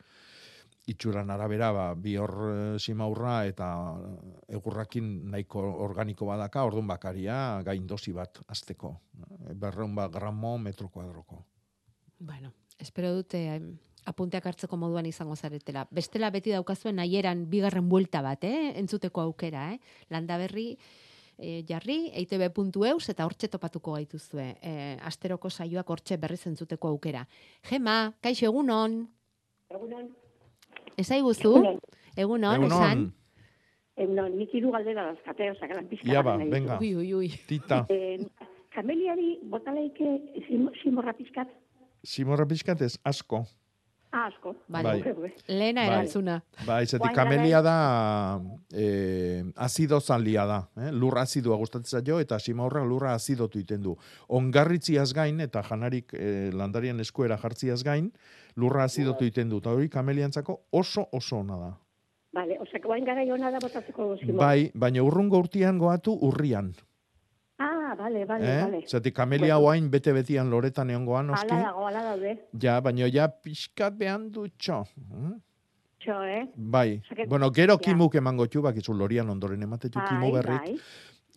[0.88, 3.68] itxuran arabera ba, bi hor eh, simaurra eta
[4.60, 8.94] egurrakin nahiko organiko badaka, orduan bakaria gain dosi bat azteko.
[9.58, 11.42] Berreun ba gramo metro kuadroko.
[12.18, 13.42] Bueno, espero dute
[14.08, 15.86] apunteak hartzeko moduan izango zaretela.
[15.90, 18.72] Bestela beti daukazuen nahieran bigarren buelta bat, eh?
[18.80, 19.72] entzuteko aukera.
[19.74, 19.78] Eh?
[20.10, 20.70] Landa berri
[21.36, 24.48] e, jarri, eitb.eus eta hortxe topatuko gaituzue.
[24.62, 24.72] E,
[25.04, 27.26] asteroko saioak hortxe berriz entzuteko aukera.
[27.68, 29.02] Gema, kaixo egunon,
[29.68, 30.06] Egunon,
[30.96, 31.50] ezaiguzu?
[31.58, 31.80] Egunon.
[32.16, 33.02] Egunon, esan?
[34.00, 36.08] egunon, nik hiru galdera dazkate, osak, lan pizka.
[36.08, 36.78] Ia ba, nahi venga.
[36.80, 37.28] Ui, ui, ui.
[37.50, 38.16] Tita, Eh,
[38.72, 40.14] kameliari botaleike
[40.46, 41.52] sim, simorra pizkat,
[42.08, 43.44] simorra pixkatez, asko.
[44.10, 44.54] ah, asko.
[44.72, 45.02] Vale.
[45.04, 45.32] Bai.
[45.48, 45.88] Lehena Bai.
[45.90, 46.38] erantzuna.
[46.64, 47.74] Ba, izatik Guain kamelia da
[48.72, 50.62] eh, azido zanlia da.
[50.80, 50.92] Eh?
[50.92, 53.96] Lur azidua gustatzen zaio eta simaurra lurra azidotu iten du.
[54.28, 58.08] Ongarritziaz gain eta janarik eh, landarien eskuera jartziaz gain,
[58.56, 59.60] lurra azidotu iten du.
[59.60, 61.70] Eta hori kameliantzako oso oso ona da.
[62.32, 64.40] Vale, osak, guain gara jona da botatzeko simorra.
[64.40, 66.72] Bai, baina urrungo urtian goatu urrian.
[67.88, 68.62] Ah, bale, bale, eh?
[68.64, 68.80] bale.
[68.86, 69.68] Zatik kamelia Bueno.
[69.68, 71.50] oain bete-betian loretan egongoan, noski.
[71.54, 72.32] Ala dago, ala daude.
[72.60, 74.82] Ja, baina ja pixkat behan dutxo.
[74.96, 75.38] Mm?
[76.00, 76.42] Txo, eh?
[76.54, 77.78] Bai, que- bueno, gero Ja.
[77.80, 80.60] kimuk emango txu, bakizu lorian ondoren ematetu kimu Bai, berrik.
[80.60, 80.76] bai.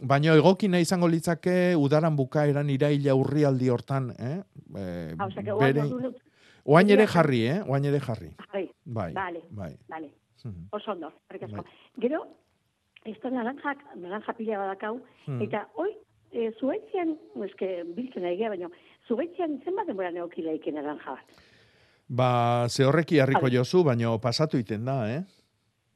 [0.03, 4.41] Baina egokina izango litzake udaran bukaeran iraila urrialdi hortan, eh?
[4.75, 5.81] E, osea que bere...
[6.65, 7.61] oain ere jarri, eh?
[7.67, 8.35] Oain ere jarri.
[8.51, 9.41] Bai, Bai, Bale.
[9.51, 9.77] bai.
[9.87, 10.11] bale.
[10.43, 10.67] Mhm.
[10.71, 11.11] Oso ondo.
[11.29, 11.63] Bai.
[11.99, 12.25] Gero,
[13.05, 15.41] da naranjak, naranja pila badakau, Hmm.
[15.41, 15.91] eta hoi,
[16.31, 17.15] e, zuetzian,
[17.47, 18.69] eske, biltzen nahi baina,
[19.07, 21.41] zuetzian zenbat denbora neokileike naranja bat?
[22.11, 22.31] Ba,
[22.69, 23.55] ze horreki harriko Vale.
[23.55, 25.21] jozu, baina pasatu iten da, eh?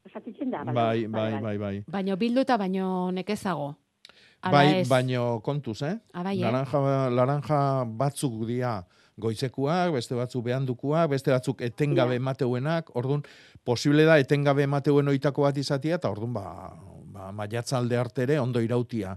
[0.06, 1.42] Esatitzen da, bale, Bai, bale, bai, bale.
[1.42, 1.84] bai, bai.
[1.92, 3.76] Baino bildu eta baino nekezago.
[4.46, 4.88] Ala Bai, ez.
[4.90, 5.96] baino kontuz, eh?
[6.14, 6.44] Ah, bai, eh?
[6.46, 8.78] Laranja, laranja batzuk dira
[9.18, 13.24] goizekuak, beste batzuk behandukuak, beste batzuk etengabe emateuenak, orduan,
[13.64, 16.76] posible da etengabe emateuen oitako bat izatia, eta orduan, ba,
[17.16, 19.16] ba maiatza alde artere ondo irautia.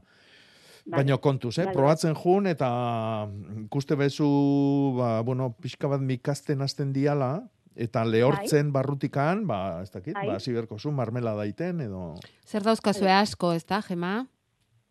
[0.88, 1.02] Bai.
[1.02, 1.64] Baina kontuz, eh?
[1.66, 1.74] Bai, bai.
[1.76, 2.68] Probatzen jun eta
[3.66, 4.28] ikuste bezu,
[4.96, 7.42] ba, bueno, pixka bat mikasten hasten diala,
[7.76, 10.26] eta lehortzen barrutikan, ba, ez dakit, Bai.
[10.30, 12.14] ba, hasi beharko zu, marmela daiten, edo...
[12.46, 14.26] Zer dauzkazue asko, ez da, Gema?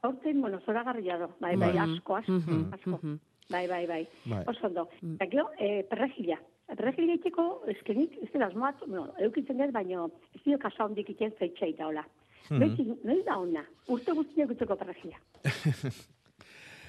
[0.06, 1.82] Horten, bueno, zoragarria do, bai, bai, Bai.
[1.90, 3.00] asko, asko, Mhm, asko.
[3.02, 3.18] mhm.
[3.50, 4.02] Bai, bai, bai.
[4.26, 4.44] Bai.
[4.52, 4.90] Oso ondo.
[5.02, 5.14] Mm.
[5.16, 6.36] Eta gero, eh, perrejila.
[6.68, 11.32] Perrejila itxeko, eskenik, ez dela asmoat, bueno, eukitzen dut, baino, ez dio kasa hondik iten
[11.40, 12.04] zeitxeita, hola.
[12.50, 15.18] Noiz, noiz da ona, urte guztiak utzeko perrejila.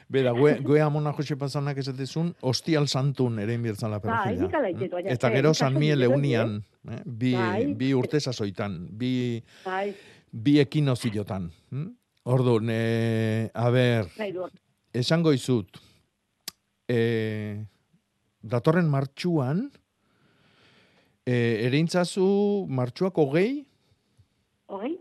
[0.08, 4.46] Bera, gue, gue amona Jose Pasanak esatezun, ostial santun ere inbirtzala Bai, perrejila.
[4.46, 6.54] nik ala itetu, baina, Eta eh, gero San Miel eunian,
[6.88, 7.00] eh?
[7.04, 7.66] bi, Bai.
[7.76, 9.10] bi urte sasoitan, bi,
[9.66, 9.90] Bai,
[10.32, 11.50] bi ekinoziotan.
[11.74, 11.90] Hm?
[12.32, 14.08] Orduan, eh, a ber,
[14.96, 15.76] esango izut,
[16.88, 17.60] eh,
[18.40, 19.66] datorren martxuan,
[21.28, 23.66] eh, ereintzazu martxuak hogei
[24.68, 24.96] Hogei?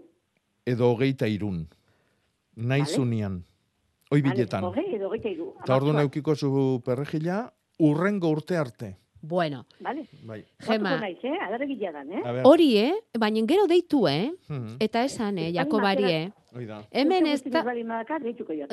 [0.68, 1.66] Edo hogeita irun.
[2.56, 3.42] Naizunian.
[4.12, 4.64] Oi biletan.
[4.64, 5.50] Vale, Hogei edo hogeita iru.
[5.64, 7.42] Eta orduan eukiko zu perrejila,
[7.84, 8.96] urrengo urte arte.
[9.28, 10.08] Bueno, Vale.
[10.24, 10.46] Bai.
[10.60, 10.98] Gema.
[10.98, 11.92] Naiz, eh?
[11.92, 12.42] Dan, eh?
[12.44, 12.94] Hori, eh?
[13.20, 14.32] Baina gero deitu, eh?
[14.48, 14.78] Mhm.
[14.80, 16.32] Eta esan, eh, Ez Jakobari, bali eh?
[16.66, 16.82] Da.
[16.92, 17.62] Hemen ez da...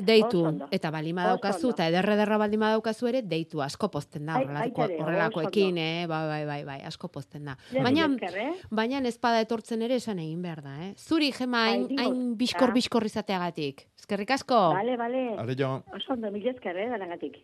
[0.01, 0.41] Deitu,
[0.71, 6.07] eta balima daukazu, eta ederre-derra baldima daukazu ere, deitu asko posten da, horrelakoekin, eh?
[6.09, 7.57] Bai, bai, bai, bai, asko posten da.
[7.75, 8.53] Baina, eh?
[8.71, 10.95] baina espada etortzen ere esan egin behar da, eh?
[10.97, 13.89] Zuri, Gema, hain, Bai, biskor-biskor izateagatik.
[13.99, 14.63] Eskerrik asko.
[14.79, 15.27] Vale, vale.
[15.37, 15.75] Are jo.
[15.93, 17.43] Oso ondo, mila esker, eh, danagatik.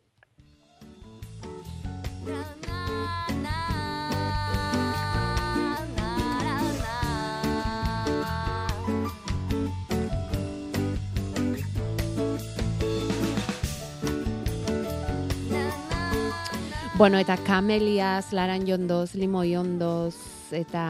[17.01, 20.13] Bueno, eta kameliaz, laranjondoz, limoiondoz,
[20.53, 20.83] eta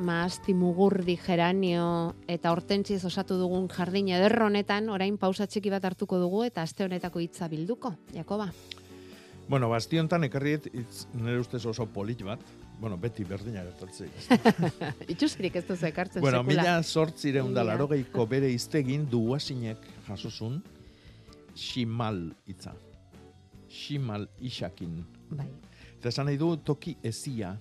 [0.00, 6.22] maasti mugurdi geranio, eta hortentziz osatu dugun jardina ederro honetan, orain pausa txiki bat hartuko
[6.24, 7.92] dugu, eta aste honetako hitza bilduko.
[8.16, 8.48] Jakoba.
[9.44, 12.40] Bueno, bastiontan ekarriet, itz, nire ustez oso polit bat.
[12.80, 14.08] Bueno, beti berdina gertatzei.
[15.12, 16.62] Itxusirik ez duzu ekartzen bueno, sekula.
[16.62, 20.62] mila sortzireun da larogeiko bere iztegin duasinek jasozun
[21.52, 22.72] ximal hitza.
[23.68, 25.02] Ximal isakin.
[25.36, 25.48] Bai.
[25.98, 27.56] Eta esan nahi du toki ezia.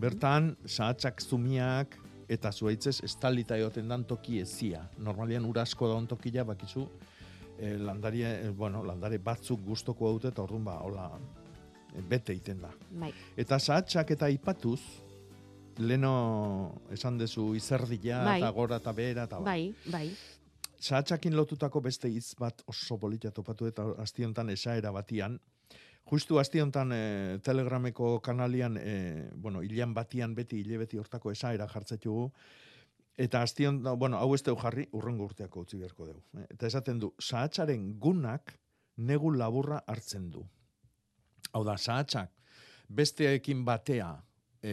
[0.00, 1.96] Bertan, sahatzak zumiak
[2.28, 4.82] eta zuaitzez estalita egoten dan toki ezia.
[4.98, 6.86] Normalian urasko da tokia bakizu,
[7.58, 11.10] eh, landari, eh, bueno, landare batzuk gustoko haute eta orduan ba, hola,
[11.96, 12.70] eh, bete iten da.
[12.90, 13.12] Bai.
[13.36, 14.80] Eta sahatzak eta ipatuz,
[15.78, 18.40] leno esan dezu izerdila Bai.
[18.40, 20.10] eta gora eta bera eta Bai, bai.
[20.78, 25.40] sahatzakin lotutako beste hitz bat oso polita topatu eta astiontan esaera batian.
[26.08, 32.30] Justu astiontan e, telegrameko kanalian, e, bueno, hilan batian beti, hile beti hortako esaera jartzetugu,
[33.18, 36.22] eta astion, bueno, hau ez deu jarri, urrengo urteako utzi beharko dugu.
[36.38, 36.46] eh.
[36.54, 38.54] Eta esaten du, sahatzaren gunak
[38.96, 40.46] negu laburra hartzen du.
[41.52, 42.32] Hau da, sahatzak
[42.88, 44.14] besteekin batea
[44.62, 44.72] e,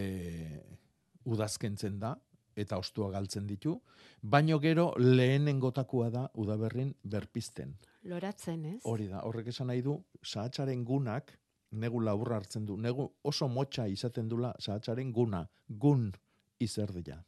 [1.26, 2.16] udazkentzen da,
[2.56, 3.76] eta ostua galtzen ditu,
[4.22, 7.76] baino gero lehenengotakoa da udaberrin berpizten.
[8.04, 8.80] Loratzen, ez?
[8.84, 11.34] Hori da, horrek esan nahi du, sahatzaren gunak
[11.72, 12.78] negu laburra hartzen du.
[12.78, 16.12] Negu oso motxa izaten dula sahatzaren guna, gun
[16.60, 17.24] izerdia.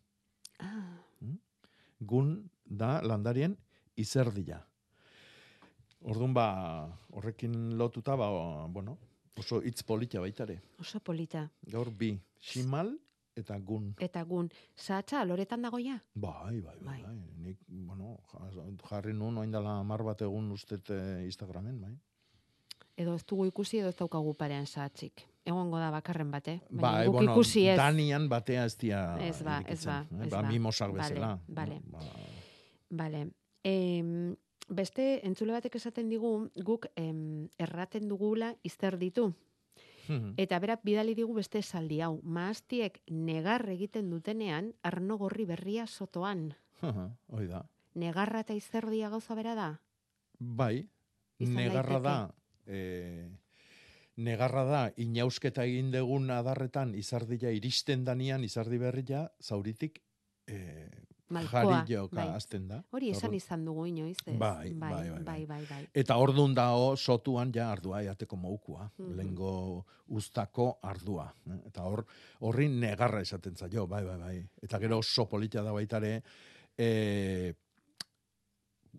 [0.60, 0.94] Ah,
[2.00, 3.56] Gun da landarien
[3.98, 4.60] izerdia.
[6.06, 6.44] Orduan ba,
[7.18, 8.28] horrekin lotuta, ba,
[8.70, 8.98] bueno,
[9.38, 10.60] oso hitz polita baitare.
[10.80, 11.50] oso polita.
[11.72, 12.94] Gaur bi, ximal
[13.38, 13.94] eta gun.
[14.00, 15.98] Eta gun, sahatza loretan dagoia?
[16.16, 17.02] Bai, bai, bai.
[17.04, 17.16] bai.
[17.46, 21.96] Nik, bueno, ja- jarri nun oin dela mar bat egun ustet eh, Instagramen, bai.
[22.98, 25.22] Edo ez dugu ikusi edo ez daukagu parean sahatzik.
[25.46, 26.60] Egongo da bakarren bate.
[26.70, 27.78] Baina Bai, bueno, ikusi ez.
[27.78, 30.24] Danian batea ez dia Ez ba, ez ba, eh?
[30.26, 30.50] ez ba, ba.
[30.50, 31.40] mimosak bezala.
[31.48, 31.82] vale.
[31.86, 32.00] Ba,
[32.90, 33.28] Vale.
[33.64, 34.36] Em,
[34.70, 39.34] beste entzule batek esaten digu, guk em, erraten dugula izter ditu.
[40.08, 40.34] Mhm.
[40.38, 42.20] Eta berak bidali digu beste esaldi hau.
[42.24, 46.54] Maastiek negar egiten dutenean, arno gorri berria sotoan.
[46.82, 47.66] Hoi da.
[47.98, 49.70] Negarra eta izerdia gauza bera da?
[50.40, 50.88] Bai,
[51.42, 52.16] Izan negarra da,
[52.66, 53.30] e,
[54.18, 60.02] negarra da, inausketa egin degun adarretan izardia iristen danian, izardi berria, zauritik
[60.48, 60.60] e,
[61.30, 62.28] Malkoa, jari joka bai.
[62.36, 62.84] azten da.
[62.92, 64.38] Hori esan izan dugu inoiz, ez?
[64.40, 65.88] Bai, bai, bai, bai, bai, bai, bai.
[65.94, 69.16] Eta ordun dao sotuan ja ardua jateko moukua, Mhm.
[69.18, 71.34] lengo ustako ardua.
[71.50, 71.60] eh?
[71.68, 72.06] Eta hor
[72.40, 74.50] horri negarra esaten zaio, bai, bai, bai.
[74.62, 76.22] Eta gero oso polita da baitare,
[76.78, 77.54] e,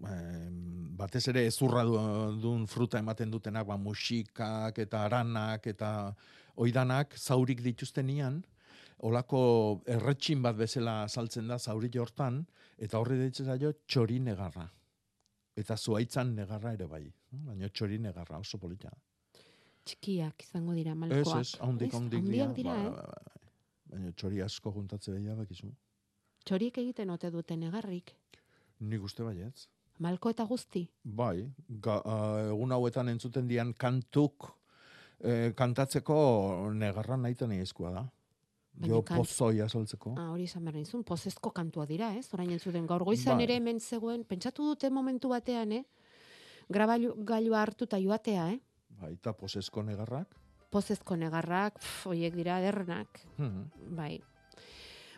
[0.05, 6.15] em, batez ere ezurra du- duen fruta ematen dutenak, ba, musikak eta aranak eta
[6.57, 8.45] oidanak zaurik dituztenian,
[9.07, 12.47] olako erretxin bat bezala saltzen da zauri hortan,
[12.79, 14.69] eta horri deitzen zaio txori negarra.
[15.57, 17.05] Eta zuaitzan negarra ere bai.
[17.31, 18.91] Baina txori negarra oso polita.
[19.85, 21.41] Txikiak izango dira, malkoak.
[21.41, 22.75] ez, haundik, Ez, haundik handiak dira.
[22.75, 22.91] dira, Bai, eh?
[22.91, 23.45] bai, bai, bai.
[23.89, 25.71] Baina txori asko juntatze behia bakizu.
[26.45, 28.13] Txoriek egiten ote dute negarrik.
[28.81, 29.67] Nik uste baietz.
[29.99, 30.85] Malko eta guzti.
[31.05, 32.19] Bai, ga, a,
[32.53, 34.53] egun hauetan entzuten dian kantuk
[35.25, 38.05] eh, kantatzeko negarra nahita nahizkoa da.
[38.79, 40.15] Baina Jo kant- pozoia soltzeko.
[40.17, 42.29] Ah, hori izan behar nizun, pozezko kantua dira, ez?
[42.35, 43.45] Orain entzuten gaur goizan Bai.
[43.49, 45.85] ere hemen zegoen, pentsatu dute momentu batean, eh?
[46.69, 48.61] Grabailu gailua hartu eta joatea, eh?
[49.01, 50.29] Bai, eta posesko negarrak.
[50.71, 53.21] Pozezko negarrak, pff, hoiek dira derrenak.
[53.39, 53.97] Mhm.
[53.97, 54.21] Bai.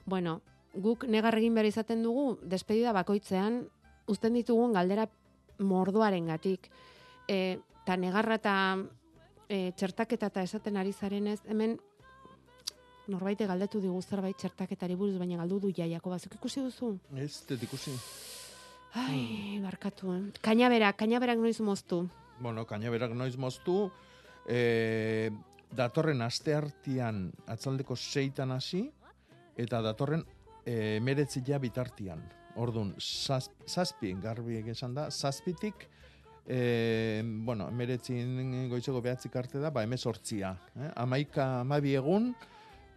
[0.06, 0.40] Bueno,
[0.74, 3.64] guk negar egin behar izaten dugu, despedida bakoitzean,
[4.06, 5.08] uzten ditugun galdera
[5.58, 6.70] mordoaren gatik.
[7.28, 8.54] E, ta negarra eta
[9.48, 11.78] e, txertaketa eta esaten ari zarenez, hemen
[13.10, 16.94] norbaite galdetu digu zerbait txertaketari buruz, baina galdu du jaiako bazuk ikusi duzu?
[17.16, 17.94] Ez, tet ikusi.
[18.98, 20.22] Ai, barkatu, eh?
[20.42, 22.02] Kainaberak, kainaberak noiz moztu.
[22.40, 23.84] Bueno, kainaberak noiz moztu,
[24.48, 25.30] e,
[25.76, 28.82] datorren aste artian atzaldeko seitan hasi,
[29.60, 30.24] eta datorren
[30.64, 32.22] e, meretzila bitartian.
[32.58, 35.86] Ordun zaz, zazpien garbi esan da, zazpitik,
[36.46, 40.56] e, bueno, meretzin goizeko behatzik arte da, ba, emezortzia.
[40.74, 40.90] Eh?
[41.04, 42.32] Amaika, amabi egun,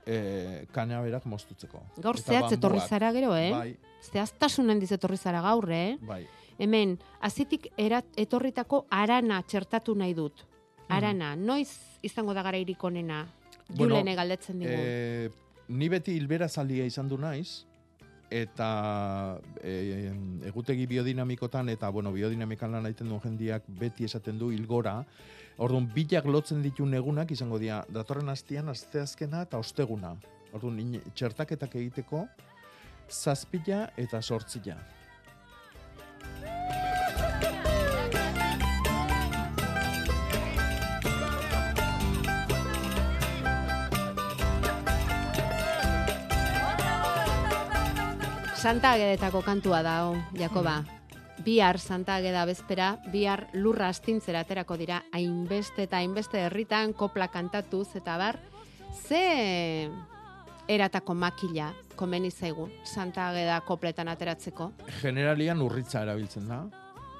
[0.05, 1.81] e, kainaberak moztutzeko.
[2.03, 3.51] Gaur Eta zehatz etorri zara gero, eh?
[3.51, 5.97] Bai, Zehaztasunen diz etorri zara gaur, eh?
[6.01, 6.23] bai.
[6.61, 10.43] Hemen, azitik erat, etorritako arana txertatu nahi dut.
[10.93, 11.69] Arana, noiz
[12.05, 13.23] izango da gara irik onena?
[13.69, 14.73] Bueno, Julene galdetzen digu.
[14.73, 15.29] E,
[15.73, 17.63] ni beti hilbera zalia izan du naiz,
[18.33, 20.09] eta e,
[20.49, 25.01] egutegi biodinamikotan eta bueno, biodinamikan lan egiten duen jendiak beti esaten du hilgora.
[25.61, 30.15] Orduan, bilak lotzen ditun egunak izango dira, datorren astian, asteazkena eta osteguna.
[30.53, 32.25] Orduan, in- txertaketak egiteko,
[33.09, 34.77] zazpila eta sortzila.
[48.63, 49.97] Santa Agedetako kantua da,
[50.39, 51.02] Jakoba.
[51.43, 57.89] Bihar Santa Ageda bezpera, bihar lurra astintzera aterako dira, hainbeste eta hainbeste herritan kopla kantatuz,
[57.99, 58.39] eta bar,
[58.93, 59.89] ze
[60.71, 64.71] eratako makila komeni zaigu Santa Ageda kopletan ateratzeko.
[65.01, 66.61] Generalian urritza erabiltzen da,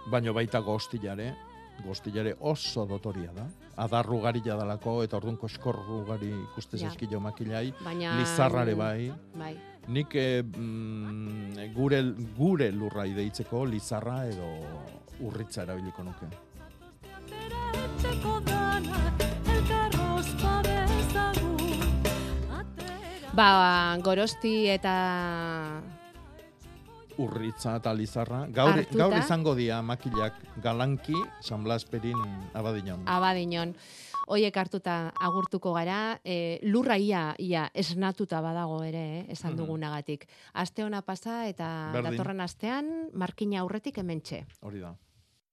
[0.08, 1.34] baino baita gostilare,
[1.84, 3.50] gostilare oso dotoria da.
[3.84, 6.88] Adarrugaria dalako eta orduan koskorrugari ikuste Ja.
[6.88, 8.20] zaizkio makilai, Baina...
[8.20, 9.12] lizarrare bai.
[9.36, 9.58] Bai.
[9.88, 12.00] Nik eh, mm, gure,
[12.38, 14.48] gure lurra ideitzeko lizarra edo
[15.20, 16.30] urritza erabiliko nuke.
[23.34, 24.94] Ba, gorosti eta
[27.18, 28.44] Urritza eta lizarra.
[28.50, 28.98] Gaur, Hartuta.
[28.98, 32.18] gaur izango dia makilak galanki San Blas Perin
[32.54, 33.04] abadinon.
[33.06, 33.76] abadinon.
[34.28, 39.58] Hoiek hartuta agurtuko gara, e, lurra ia, ia esnatuta badago ere, eh, esan Mhm.
[39.58, 40.28] dugunagatik.
[40.54, 42.12] Aste ona pasa eta Berdin.
[42.12, 44.46] datorren astean markina aurretik hementxe.
[44.62, 44.96] Hori da.